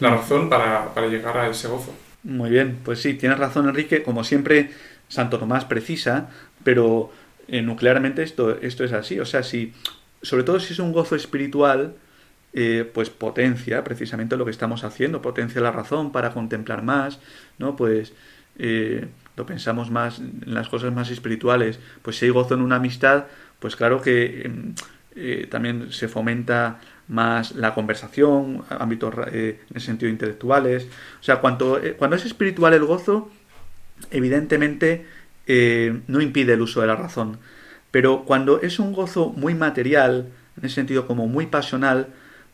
[0.00, 1.94] la razón para, para llegar a ese gozo.
[2.22, 4.70] Muy bien, pues sí, tienes razón Enrique, como siempre
[5.08, 6.28] Santo Tomás precisa,
[6.64, 7.12] pero
[7.48, 9.20] eh, nuclearmente esto, esto es así.
[9.20, 9.72] O sea, si,
[10.22, 11.94] sobre todo si es un gozo espiritual,
[12.56, 17.20] eh, pues potencia precisamente lo que estamos haciendo, potencia la razón para contemplar más,
[17.58, 17.76] ¿no?
[17.76, 18.14] Pues
[18.58, 21.78] eh, lo pensamos más en las cosas más espirituales.
[22.02, 23.26] Pues si hay gozo en una amistad,
[23.60, 24.50] pues claro que
[25.50, 30.88] también se fomenta más la conversación, ámbitos en el sentido intelectuales.
[31.20, 33.30] O sea, cuando, cuando es espiritual el gozo,
[34.10, 35.06] evidentemente
[35.46, 37.38] eh, no impide el uso de la razón.
[37.90, 42.08] Pero cuando es un gozo muy material, en ese sentido como muy pasional,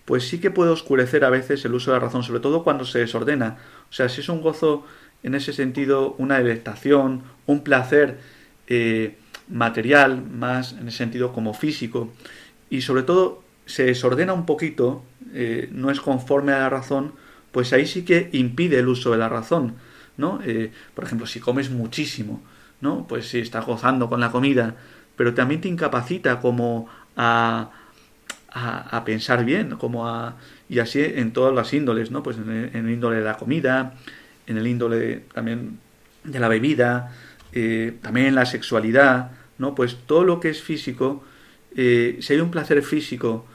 [0.04, 2.84] pues sí que puede oscurecer a veces el uso de la razón, sobre todo cuando
[2.84, 3.58] se desordena.
[3.90, 4.84] O sea, si es un gozo
[5.22, 8.18] en ese sentido, una delectación, un placer
[8.66, 9.16] eh,
[9.48, 12.12] material, más en ese sentido como físico,
[12.70, 17.12] y sobre todo se desordena un poquito, eh, no es conforme a la razón,
[17.52, 19.76] pues ahí sí que impide el uso de la razón.
[20.16, 20.40] ¿no?
[20.44, 22.42] Eh, por ejemplo, si comes muchísimo,
[22.80, 23.06] ¿no?
[23.06, 24.76] Pues si estás gozando con la comida,
[25.16, 27.70] pero también te incapacita como a,
[28.54, 30.36] a, pensar bien, como a,
[30.68, 32.22] y así en todas las índoles, ¿no?
[32.22, 33.94] Pues en el, índole de la comida,
[34.46, 35.78] en el índole también
[36.24, 37.12] de la bebida,
[37.52, 39.74] eh, también en la sexualidad, ¿no?
[39.74, 41.24] Pues todo lo que es físico,
[41.76, 43.46] eh, si hay un placer físico,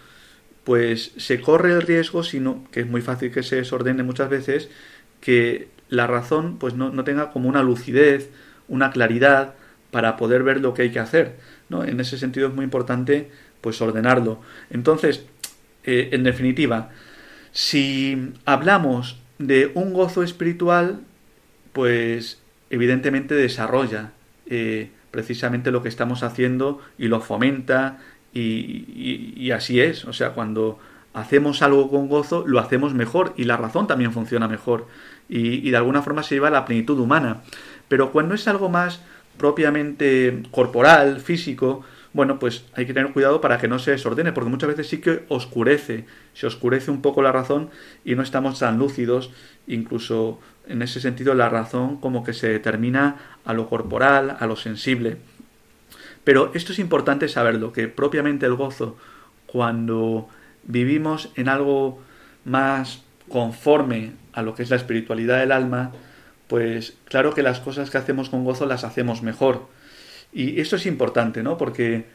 [0.64, 4.70] pues se corre el riesgo, sino que es muy fácil que se desordene muchas veces,
[5.22, 8.30] que la razón pues no, tenga como una lucidez,
[8.68, 9.54] una claridad
[9.92, 11.38] para poder ver lo que hay que hacer.
[11.70, 11.84] ¿no?
[11.86, 13.32] En ese sentido es muy importante
[13.62, 14.40] pues ordenarlo.
[14.70, 15.26] Entonces,
[15.84, 16.90] eh, en definitiva,
[17.52, 21.02] si hablamos de un gozo espiritual,
[21.74, 24.12] pues evidentemente desarrolla
[24.48, 28.00] eh, precisamente lo que estamos haciendo y lo fomenta
[28.34, 30.06] y, y, así es.
[30.06, 30.80] O sea, cuando
[31.14, 34.88] hacemos algo con gozo, lo hacemos mejor y la razón también funciona mejor
[35.30, 37.42] y, de alguna forma se lleva a la plenitud humana.
[37.88, 39.02] Pero cuando es algo más
[39.38, 41.84] propiamente corporal, físico,
[42.14, 45.00] bueno, pues hay que tener cuidado para que no se desordene, porque muchas veces sí
[45.00, 47.70] que oscurece, se oscurece un poco la razón
[48.06, 49.32] y no estamos tan lúcidos,
[49.68, 54.56] incluso en ese sentido la razón como que se determina a lo corporal, a lo
[54.56, 55.18] sensible.
[56.24, 58.98] Pero esto es importante saberlo, que propiamente el gozo,
[59.46, 60.28] cuando
[60.64, 62.02] vivimos en algo
[62.44, 65.92] más conforme a lo que es la espiritualidad del alma,
[66.48, 69.68] pues claro que las cosas que hacemos con gozo las hacemos mejor.
[70.34, 71.58] Y esto es importante, ¿no?
[71.58, 72.06] Porque,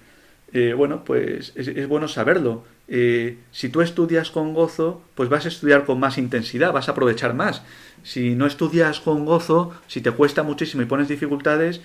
[0.52, 2.64] eh, bueno, pues es, bueno saberlo.
[2.88, 6.92] Eh, si tú estudias con gozo, pues vas a estudiar con más intensidad, vas a
[6.92, 7.62] aprovechar más.
[8.02, 11.80] Si no estudias con gozo, si te cuesta muchísimo y pones dificultades,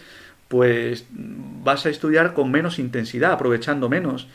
[0.47, 4.27] pues vas a estudiar con menos intensidad, aprovechando menos.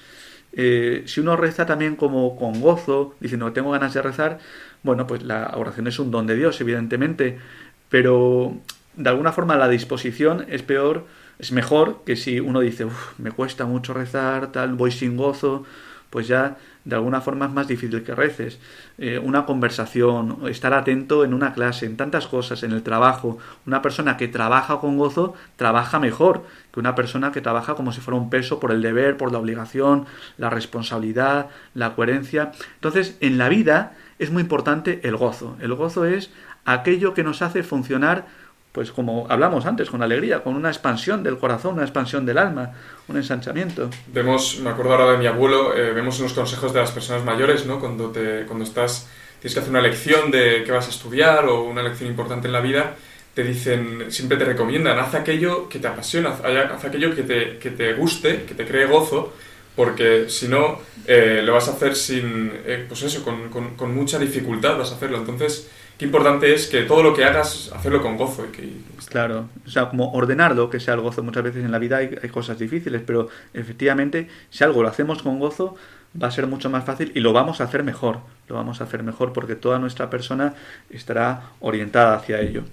[0.52, 4.38] Eh, si uno reza también como con gozo, diciendo tengo ganas de rezar,
[4.82, 7.38] bueno, pues la oración es un don de Dios, evidentemente,
[7.88, 8.54] pero
[8.96, 11.06] de alguna forma la disposición es peor,
[11.38, 12.86] es mejor que si uno dice,
[13.18, 15.64] me cuesta mucho rezar, tal, voy sin gozo,
[16.10, 18.58] pues ya de alguna forma es más difícil que reces.
[18.98, 23.38] Eh, una conversación, estar atento en una clase, en tantas cosas, en el trabajo.
[23.66, 28.00] Una persona que trabaja con gozo trabaja mejor que una persona que trabaja como si
[28.00, 30.06] fuera un peso por el deber, por la obligación,
[30.38, 32.52] la responsabilidad, la coherencia.
[32.74, 35.56] Entonces, en la vida es muy importante el gozo.
[35.60, 36.30] El gozo es
[36.64, 38.26] aquello que nos hace funcionar,
[38.72, 42.72] pues como hablamos antes, con alegría, con una expansión del corazón, una expansión del alma,
[43.06, 43.90] un ensanchamiento.
[44.08, 47.66] Vemos, me acuerdo ahora de mi abuelo, eh, vemos unos consejos de las personas mayores,
[47.66, 47.78] ¿no?
[47.78, 49.08] Cuando, te, cuando estás,
[49.40, 52.52] tienes que hacer una lección de qué vas a estudiar o una lección importante en
[52.52, 52.96] la vida,
[53.34, 57.70] te dicen, siempre te recomiendan, haz aquello que te apasiona, haz aquello que te, que
[57.70, 59.32] te guste, que te cree gozo,
[59.74, 64.18] porque si no, eh, lo vas a hacer sin, eh, pues eso, con, con, mucha
[64.18, 65.16] dificultad vas a hacerlo.
[65.18, 65.70] Entonces,
[66.02, 68.44] qué importante es que todo lo que hagas, hacerlo con gozo.
[68.44, 68.72] Y que...
[69.08, 71.22] Claro, o sea, como ordenarlo, que sea el gozo.
[71.22, 75.22] Muchas veces en la vida hay, hay, cosas difíciles, pero efectivamente, si algo lo hacemos
[75.22, 75.76] con gozo,
[76.20, 78.18] va a ser mucho más fácil y lo vamos a hacer mejor.
[78.48, 80.54] Lo vamos a hacer mejor porque toda nuestra persona
[80.90, 82.64] estará orientada hacia ello.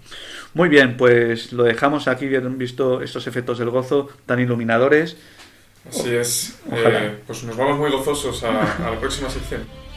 [0.55, 5.17] Muy bien, pues lo dejamos aquí, visto estos efectos del gozo tan iluminadores.
[5.87, 6.59] Así es.
[6.71, 9.88] Eh, pues nos vamos muy gozosos a, a la próxima sección.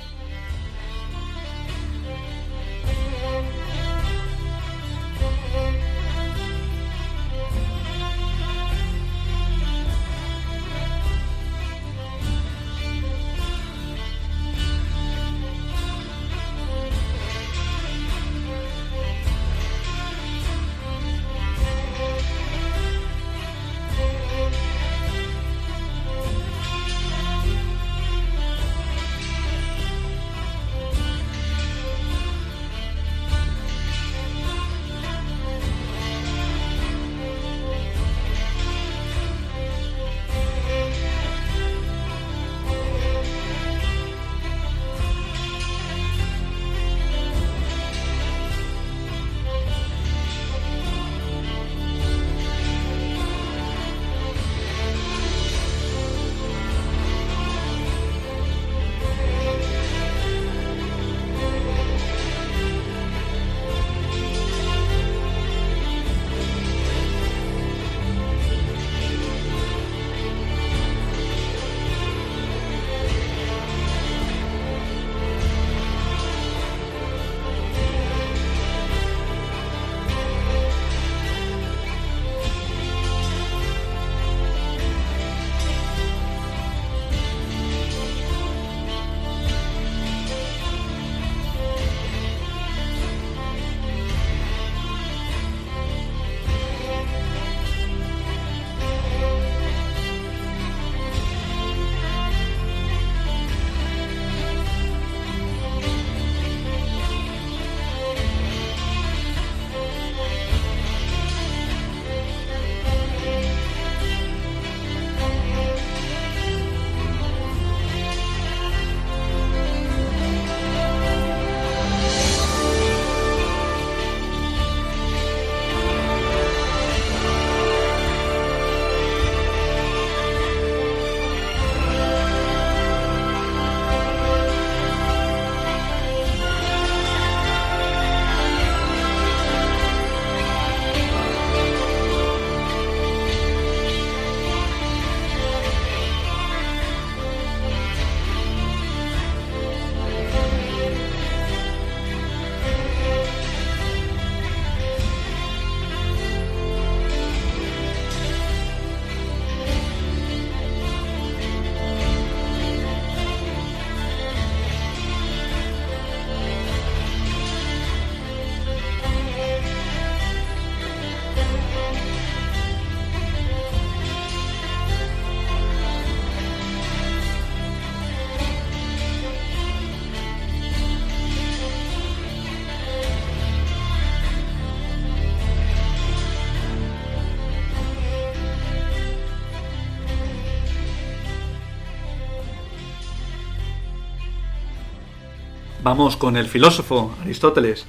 [195.92, 197.84] Vamos con el filósofo Aristóteles.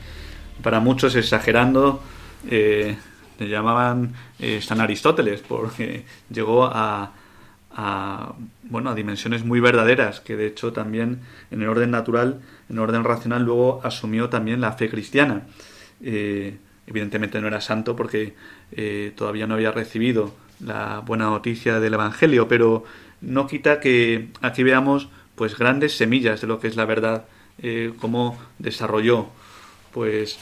[0.62, 2.04] Para muchos exagerando,
[2.50, 2.98] eh,
[3.40, 7.14] le llamaban eh, San Aristóteles porque llegó a,
[8.64, 12.82] bueno, a dimensiones muy verdaderas, que de hecho también en el orden natural, en el
[12.82, 15.44] orden racional, luego asumió también la fe cristiana.
[16.02, 18.36] Eh, evidentemente no era santo porque
[19.16, 22.84] todavía no había recibido la buena noticia del Evangelio, pero
[23.22, 27.28] no quita que aquí veamos pues grandes semillas de lo que es la verdad
[27.62, 29.28] eh, cómo desarrolló
[29.92, 30.40] pues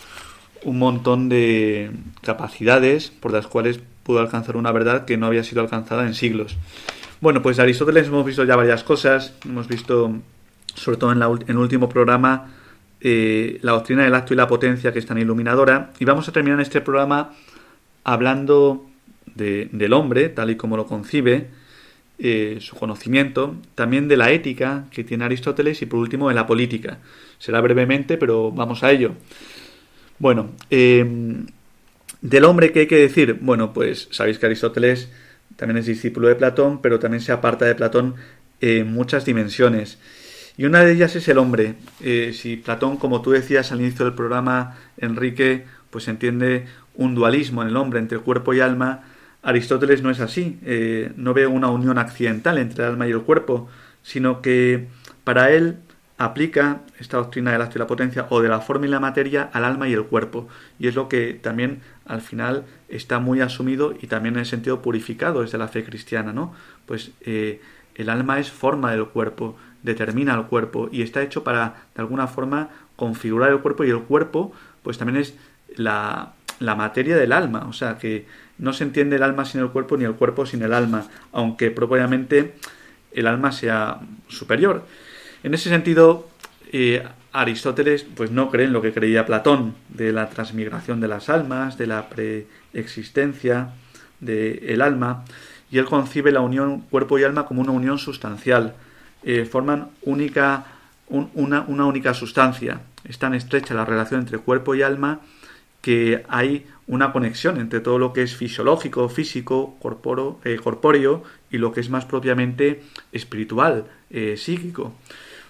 [0.63, 1.91] un montón de
[2.21, 6.57] capacidades por las cuales pudo alcanzar una verdad que no había sido alcanzada en siglos.
[7.19, 10.15] Bueno, pues de Aristóteles hemos visto ya varias cosas, hemos visto
[10.73, 12.53] sobre todo en, el último programa
[12.99, 16.31] eh, la doctrina del acto y la potencia que es tan iluminadora y vamos a
[16.31, 17.33] terminar este programa
[18.03, 18.85] hablando
[19.35, 21.49] del hombre tal y como lo concibe
[22.23, 26.45] eh, su conocimiento, también de la ética que tiene Aristóteles y por último de la
[26.45, 26.99] política.
[27.39, 29.13] Será brevemente, pero vamos a ello.
[30.19, 31.47] Bueno, em,
[32.21, 33.39] del hombre, ¿qué hay que decir?
[33.41, 35.09] Bueno, pues sabéis que Aristóteles
[35.55, 38.13] también es discípulo de Platón, pero también se aparta de Platón
[38.59, 39.97] en muchas dimensiones.
[40.57, 41.73] Y una de ellas es el hombre.
[42.01, 47.63] Eh, si Platón, como tú decías al inicio del programa, Enrique, pues entiende un dualismo
[47.63, 49.05] en el hombre entre cuerpo y alma,
[49.43, 53.21] Aristóteles no es así, eh, no ve una unión accidental entre el alma y el
[53.21, 53.69] cuerpo,
[54.03, 54.87] sino que
[55.23, 55.77] para él
[56.17, 59.49] aplica esta doctrina del acto y la potencia o de la forma y la materia
[59.53, 60.47] al alma y el cuerpo.
[60.77, 64.83] Y es lo que también al final está muy asumido y también en el sentido
[64.83, 66.53] purificado desde la fe cristiana, ¿no?
[66.85, 67.61] Pues eh,
[67.95, 72.27] el alma es forma del cuerpo, determina el cuerpo y está hecho para de alguna
[72.27, 75.35] forma configurar el cuerpo y el cuerpo pues también es
[75.75, 78.27] la, la materia del alma, o sea que
[78.61, 81.71] no se entiende el alma sin el cuerpo ni el cuerpo sin el alma, aunque
[81.71, 82.53] propiamente
[83.11, 83.99] el alma sea
[84.29, 84.85] superior.
[85.43, 86.29] En ese sentido,
[86.71, 87.03] eh,
[87.33, 91.77] Aristóteles pues no cree en lo que creía Platón, de la transmigración de las almas,
[91.77, 93.69] de la preexistencia
[94.19, 95.25] del alma,
[95.71, 98.75] y él concibe la unión cuerpo y alma como una unión sustancial.
[99.23, 100.65] Eh, forman única,
[101.07, 102.81] una, una única sustancia.
[103.05, 105.21] Es tan estrecha la relación entre cuerpo y alma
[105.81, 109.77] que hay una conexión entre todo lo que es fisiológico, físico,
[110.43, 112.83] eh, corpóreo y lo que es más propiamente
[113.13, 114.93] espiritual, eh, psíquico.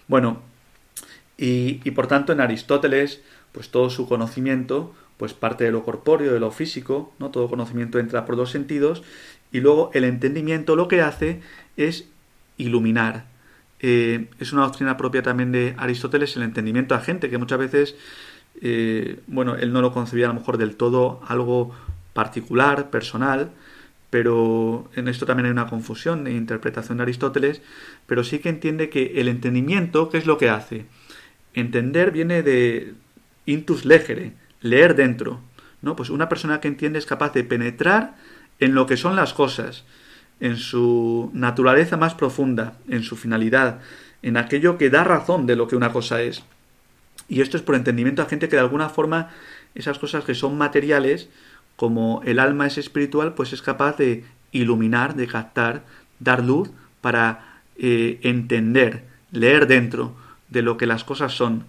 [0.07, 0.43] Bueno,
[1.37, 3.23] y, por tanto en Aristóteles,
[3.53, 7.31] pues todo su conocimiento, pues parte de lo corpóreo, de lo físico, ¿no?
[7.31, 9.01] Todo conocimiento entra por dos sentidos,
[9.51, 11.41] y luego el entendimiento lo que hace
[11.75, 12.07] es
[12.57, 13.25] iluminar.
[13.79, 17.95] Eh, es una doctrina propia también de Aristóteles, el entendimiento agente, que muchas veces
[18.59, 21.73] eh, bueno, él no lo concebía a lo mejor del todo algo
[22.13, 23.51] particular, personal,
[24.09, 27.61] pero en esto también hay una confusión de interpretación de Aristóteles,
[28.05, 30.85] pero sí que entiende que el entendimiento, ¿qué es lo que hace?
[31.53, 32.93] Entender viene de
[33.45, 35.39] intus legere, leer dentro,
[35.81, 35.95] ¿no?
[35.95, 38.15] Pues una persona que entiende es capaz de penetrar
[38.59, 39.85] en lo que son las cosas,
[40.41, 43.79] en su naturaleza más profunda, en su finalidad,
[44.21, 46.43] en aquello que da razón de lo que una cosa es.
[47.31, 49.29] Y esto es por entendimiento a gente que de alguna forma
[49.73, 51.29] esas cosas que son materiales,
[51.77, 55.83] como el alma es espiritual, pues es capaz de iluminar, de captar,
[56.19, 60.13] dar luz para eh, entender, leer dentro
[60.49, 61.63] de lo que las cosas son,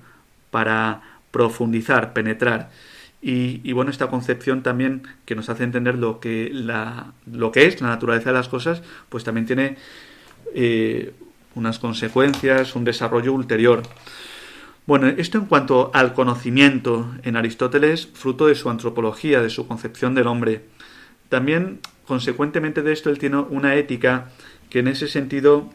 [0.50, 2.72] para profundizar, penetrar.
[3.22, 7.80] Y, bueno, esta concepción también que nos hace entender lo que, la, lo que es
[7.80, 9.76] la naturaleza de las cosas, pues también tiene
[10.56, 11.12] eh,
[11.54, 13.84] unas consecuencias, un desarrollo ulterior.
[14.84, 20.16] Bueno, esto en cuanto al conocimiento en Aristóteles, fruto de su antropología, de su concepción
[20.16, 20.64] del hombre.
[21.28, 24.30] También, consecuentemente de esto, él tiene una ética
[24.70, 25.70] que en ese sentido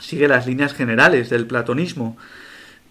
[0.00, 2.16] sigue las líneas generales del platonismo,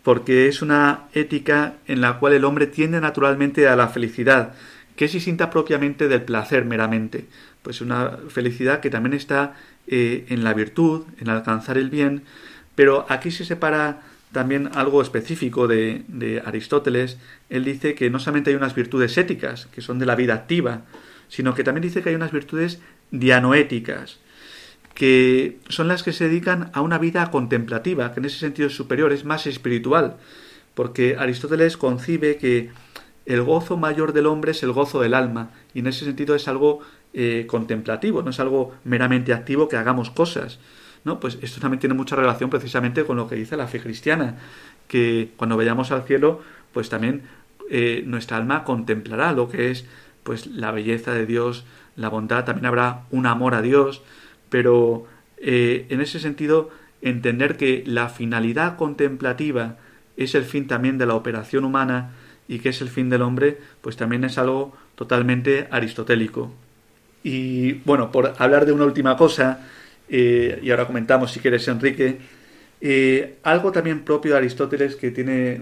[0.02, 4.54] porque es una ética en la cual el hombre tiende naturalmente a la felicidad,
[4.96, 7.26] que es distinta propiamente del placer meramente,
[7.64, 9.56] pues una felicidad que también está
[9.88, 12.24] eh, en la virtud, en alcanzar el bien,
[12.76, 17.18] pero aquí se separa también algo específico de, Aristóteles.
[17.50, 20.82] Él dice que no solamente hay unas virtudes éticas, que son de la vida activa,
[21.30, 22.82] sino que también dice que hay unas virtudes
[23.12, 24.20] dianoéticas,
[24.94, 28.76] que son las que se dedican a una vida contemplativa, que en ese sentido es
[28.76, 30.18] superior, es más espiritual,
[30.74, 32.72] porque Aristóteles concibe que
[33.26, 36.48] el gozo mayor del hombre es el gozo del alma, y en ese sentido es
[36.48, 36.82] algo
[37.14, 40.60] eh, contemplativo, no es algo meramente activo que hagamos cosas,
[41.04, 41.20] ¿no?
[41.20, 44.38] Pues esto también tiene mucha relación precisamente con lo que dice la fe cristiana,
[44.88, 46.42] que cuando vayamos al cielo,
[46.74, 47.24] pues también
[47.70, 49.86] eh, nuestra alma contemplará lo que es
[50.24, 54.02] pues la belleza de Dios, la bondad, también habrá un amor a Dios,
[54.50, 55.06] pero
[55.38, 56.70] eh, en ese sentido
[57.02, 59.78] entender que la finalidad contemplativa
[60.16, 62.12] es el fin también de la operación humana
[62.48, 66.52] y que es el fin del hombre, pues también es algo totalmente aristotélico.
[67.24, 69.68] Y bueno, por hablar de una última cosa,
[70.10, 72.18] eh, y ahora comentamos si quieres, Enrique,
[72.82, 75.62] eh, algo también propio de Aristóteles que tiene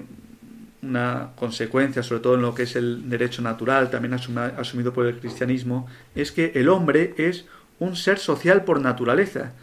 [0.82, 5.20] una consecuencia, sobre todo en lo que es el derecho natural, también asumido por el
[5.20, 7.46] cristianismo, es que el hombre es
[7.80, 9.54] un ser social por naturaleza.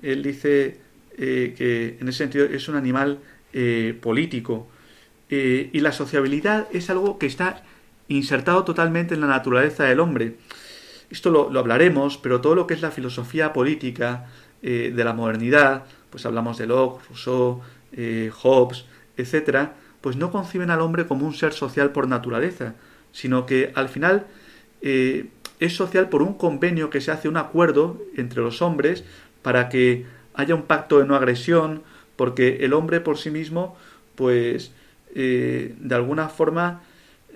[0.00, 0.78] Él dice
[1.18, 3.18] eh, que en ese sentido es un animal
[4.00, 4.68] político.
[5.28, 7.64] y la sociabilidad es algo que está
[8.06, 10.34] insertado totalmente en la naturaleza del hombre.
[11.10, 14.26] Esto lo, hablaremos, pero todo lo que es la filosofía política
[14.62, 17.60] eh, de la modernidad, pues hablamos de Locke, Rousseau,
[17.92, 18.84] eh, Hobbes,
[19.16, 22.74] etcétera, pues no conciben al hombre como un ser social por naturaleza,
[23.10, 24.26] sino que al final
[24.82, 29.02] eh, es social por un convenio que se hace, un acuerdo entre los hombres
[29.42, 31.82] para que haya un pacto de no agresión,
[32.14, 33.76] porque el hombre por sí mismo,
[34.14, 34.72] pues
[35.12, 36.82] de alguna forma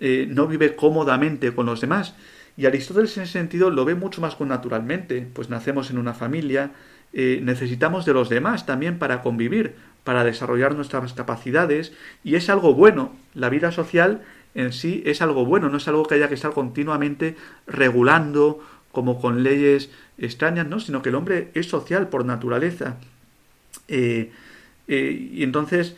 [0.00, 2.14] no vive cómodamente con los demás
[2.56, 6.14] y Aristóteles en ese sentido lo ve mucho más con naturalmente, pues nacemos en una
[6.14, 6.70] familia,
[7.12, 9.74] eh, necesitamos de los demás también para convivir,
[10.04, 11.92] para desarrollar nuestras capacidades,
[12.22, 13.12] y es algo bueno.
[13.34, 14.22] La vida social
[14.54, 17.36] en sí es algo bueno, no es algo que haya que estar continuamente
[17.66, 18.60] regulando
[18.92, 20.78] como con leyes extrañas, ¿no?
[20.78, 22.98] sino que el hombre es social por naturaleza.
[23.88, 24.30] Eh,
[24.86, 25.96] eh, y entonces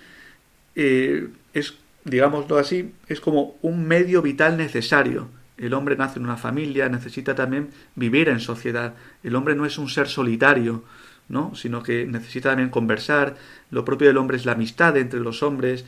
[0.74, 5.28] es, digámoslo así, es como un medio vital necesario
[5.58, 8.94] el hombre nace en una familia, necesita también vivir en sociedad.
[9.22, 10.84] El hombre no es un ser solitario,
[11.28, 11.54] ¿no?
[11.54, 13.36] sino que necesita también conversar.
[13.70, 15.84] Lo propio del hombre es la amistad entre los hombres,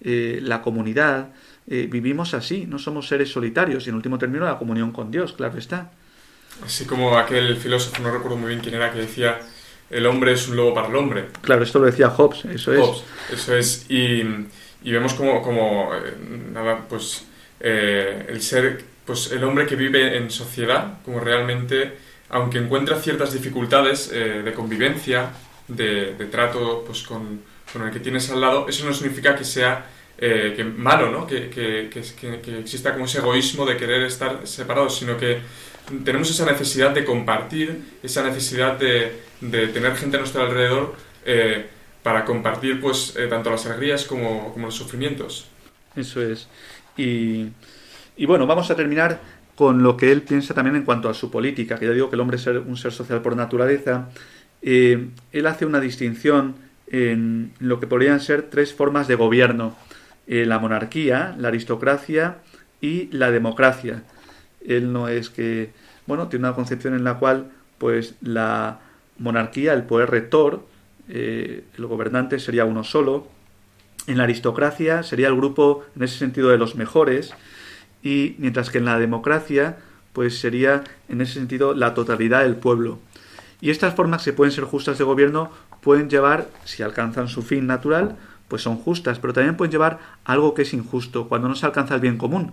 [0.00, 1.28] eh, la comunidad.
[1.68, 5.32] Eh, vivimos así, no somos seres solitarios y en último término la comunión con Dios,
[5.32, 5.92] claro está.
[6.64, 9.38] Así como aquel filósofo, no recuerdo muy bien quién era, que decía,
[9.88, 11.28] el hombre es un lobo para el hombre.
[11.40, 13.04] Claro, esto lo decía Hobbes, eso es.
[13.32, 13.86] eso es.
[13.88, 14.22] Y,
[14.82, 16.16] vemos como, como eh,
[16.52, 17.24] nada, pues
[17.60, 21.96] el ser pues el hombre que vive en sociedad, como realmente,
[22.28, 25.30] aunque encuentra ciertas dificultades eh, de convivencia,
[25.68, 27.42] de, trato pues, con,
[27.74, 29.86] el que tienes al lado, eso no significa que sea
[30.18, 31.26] eh, que malo, ¿no?
[31.26, 35.40] Que, que, que, exista como ese egoísmo de querer estar separados, sino que
[36.04, 40.94] tenemos esa necesidad de compartir, esa necesidad de, de tener gente a nuestro alrededor
[41.24, 41.66] eh,
[42.02, 45.46] para compartir pues tanto las alegrías como, como los sufrimientos.
[45.96, 46.48] Eso es.
[46.96, 47.48] Y
[48.16, 49.20] y bueno, vamos a terminar
[49.54, 52.16] con lo que él piensa también en cuanto a su política, que ya digo que
[52.16, 54.08] el hombre es un ser social por naturaleza.
[54.62, 56.54] Eh, él hace una distinción
[56.86, 59.76] en lo que podrían ser tres formas de gobierno.
[60.26, 62.38] Eh, la monarquía, la aristocracia
[62.80, 64.04] y la democracia.
[64.66, 65.72] Él no es que,
[66.06, 68.80] bueno, tiene una concepción en la cual, pues, la
[69.18, 70.64] monarquía, el poder rector,
[71.08, 73.26] eh, el gobernante sería uno solo.
[74.06, 77.34] En la aristocracia sería el grupo, en ese sentido, de los mejores
[78.02, 79.78] y mientras que en la democracia
[80.12, 82.98] pues sería en ese sentido la totalidad del pueblo.
[83.60, 85.50] Y estas formas que pueden ser justas de gobierno
[85.80, 88.16] pueden llevar, si alcanzan su fin natural,
[88.48, 91.94] pues son justas, pero también pueden llevar algo que es injusto, cuando no se alcanza
[91.94, 92.52] el bien común.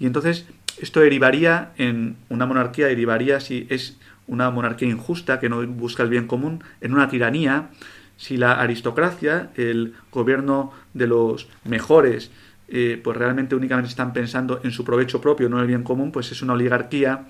[0.00, 0.46] Y entonces
[0.78, 6.10] esto derivaría en una monarquía, derivaría si es una monarquía injusta que no busca el
[6.10, 7.70] bien común, en una tiranía,
[8.16, 12.30] si la aristocracia, el gobierno de los mejores,
[12.68, 16.12] eh, pues realmente únicamente están pensando en su provecho propio, no en el bien común,
[16.12, 17.26] pues es una oligarquía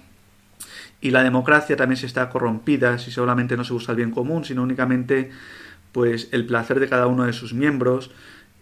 [1.00, 4.44] y la democracia también se está corrompida si solamente no se busca el bien común,
[4.44, 5.30] sino únicamente
[5.92, 8.10] pues el placer de cada uno de sus miembros,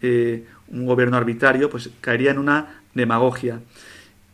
[0.02, 3.60] eh, un gobierno arbitrario, pues caería en una demagogia.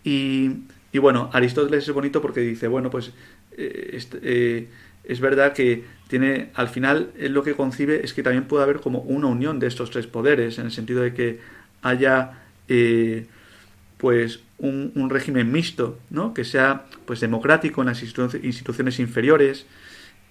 [0.05, 0.51] Y,
[0.93, 3.13] y bueno, Aristóteles es bonito porque dice, bueno, pues
[3.57, 4.69] eh,
[5.05, 8.81] es verdad que tiene, al final, él lo que concibe es que también puede haber
[8.81, 11.41] como una unión de estos tres poderes, en el sentido de que
[11.83, 13.27] haya eh,
[13.97, 16.35] pues un, régimen mixto, ¿no?
[16.35, 19.67] que sea pues democrático en las instituciones inferiores,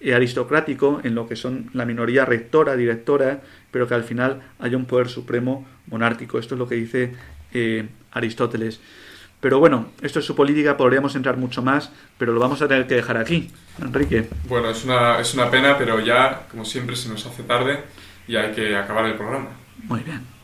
[0.00, 4.76] eh, aristocrático en lo que son la minoría rectora, directora, pero que al final haya
[4.76, 6.38] un poder supremo monárquico.
[6.38, 7.12] Esto es lo que dice
[7.52, 8.80] eh, Aristóteles.
[9.40, 12.86] Pero bueno, esto es su política, podríamos entrar mucho más, pero lo vamos a tener
[12.86, 13.50] que dejar aquí.
[13.80, 14.28] Enrique.
[14.48, 17.80] Bueno, es una, es una pena, pero ya, como siempre, se nos hace tarde
[18.28, 19.48] y hay que acabar el programa.
[19.84, 20.39] Muy bien.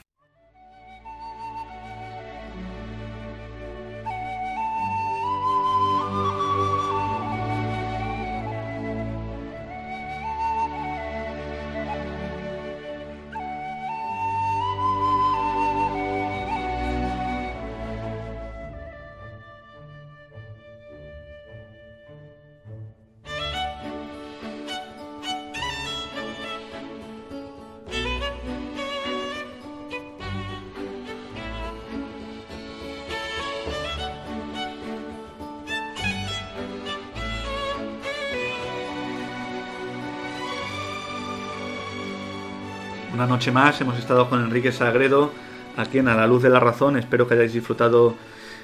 [43.36, 45.30] Noche más hemos estado con Enrique Sagredo
[45.76, 46.96] aquí en A la Luz de la Razón.
[46.96, 48.14] Espero que hayáis disfrutado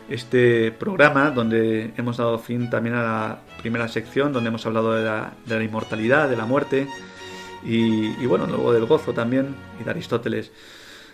[0.08, 5.04] este programa donde hemos dado fin también a la primera sección donde hemos hablado de
[5.04, 6.88] la, inmortalidad, de la muerte
[7.62, 10.52] y, y, bueno, luego del gozo también y de Aristóteles.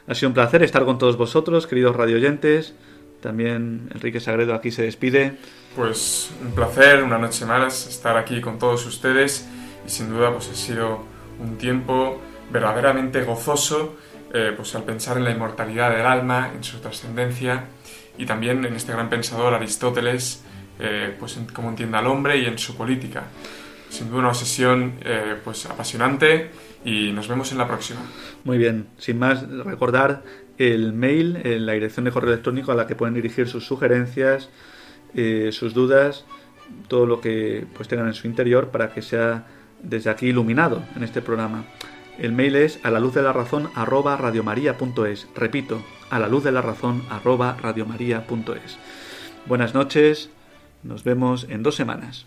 [0.06, 2.74] Ha sido un placer estar con todos vosotros, queridos radioyentes.
[3.20, 5.36] También Enrique Sagredo aquí se despide.
[5.74, 9.48] Pues un placer, una noche más, estar aquí con todos ustedes
[9.84, 11.00] y sin duda pues ha sido
[11.40, 12.20] un tiempo
[12.51, 13.96] verdaderamente gozoso
[14.32, 17.64] eh, pues al pensar en la inmortalidad del alma, en su trascendencia
[18.18, 20.44] y también en este gran pensador Aristóteles,
[20.78, 23.24] eh, pues en cómo entiende al hombre y en su política.
[23.88, 26.51] Sin duda una sesión eh, pues apasionante
[26.84, 28.01] y nos vemos en la próxima.
[28.44, 30.22] Muy bien, sin más recordar
[30.59, 34.51] el mail, la dirección de correo electrónico a la que pueden dirigir sus sugerencias,
[35.53, 36.26] sus dudas,
[36.88, 39.46] todo lo que pues tengan en su interior para que sea
[39.80, 41.64] desde aquí iluminado en este programa.
[42.18, 45.28] El mail es a la luz de la razón arroba radiomaria.es.
[45.36, 48.78] Repito, a la luz de la razón arroba radiomaria.es.
[49.46, 50.28] Buenas noches,
[50.82, 52.26] nos vemos en dos semanas.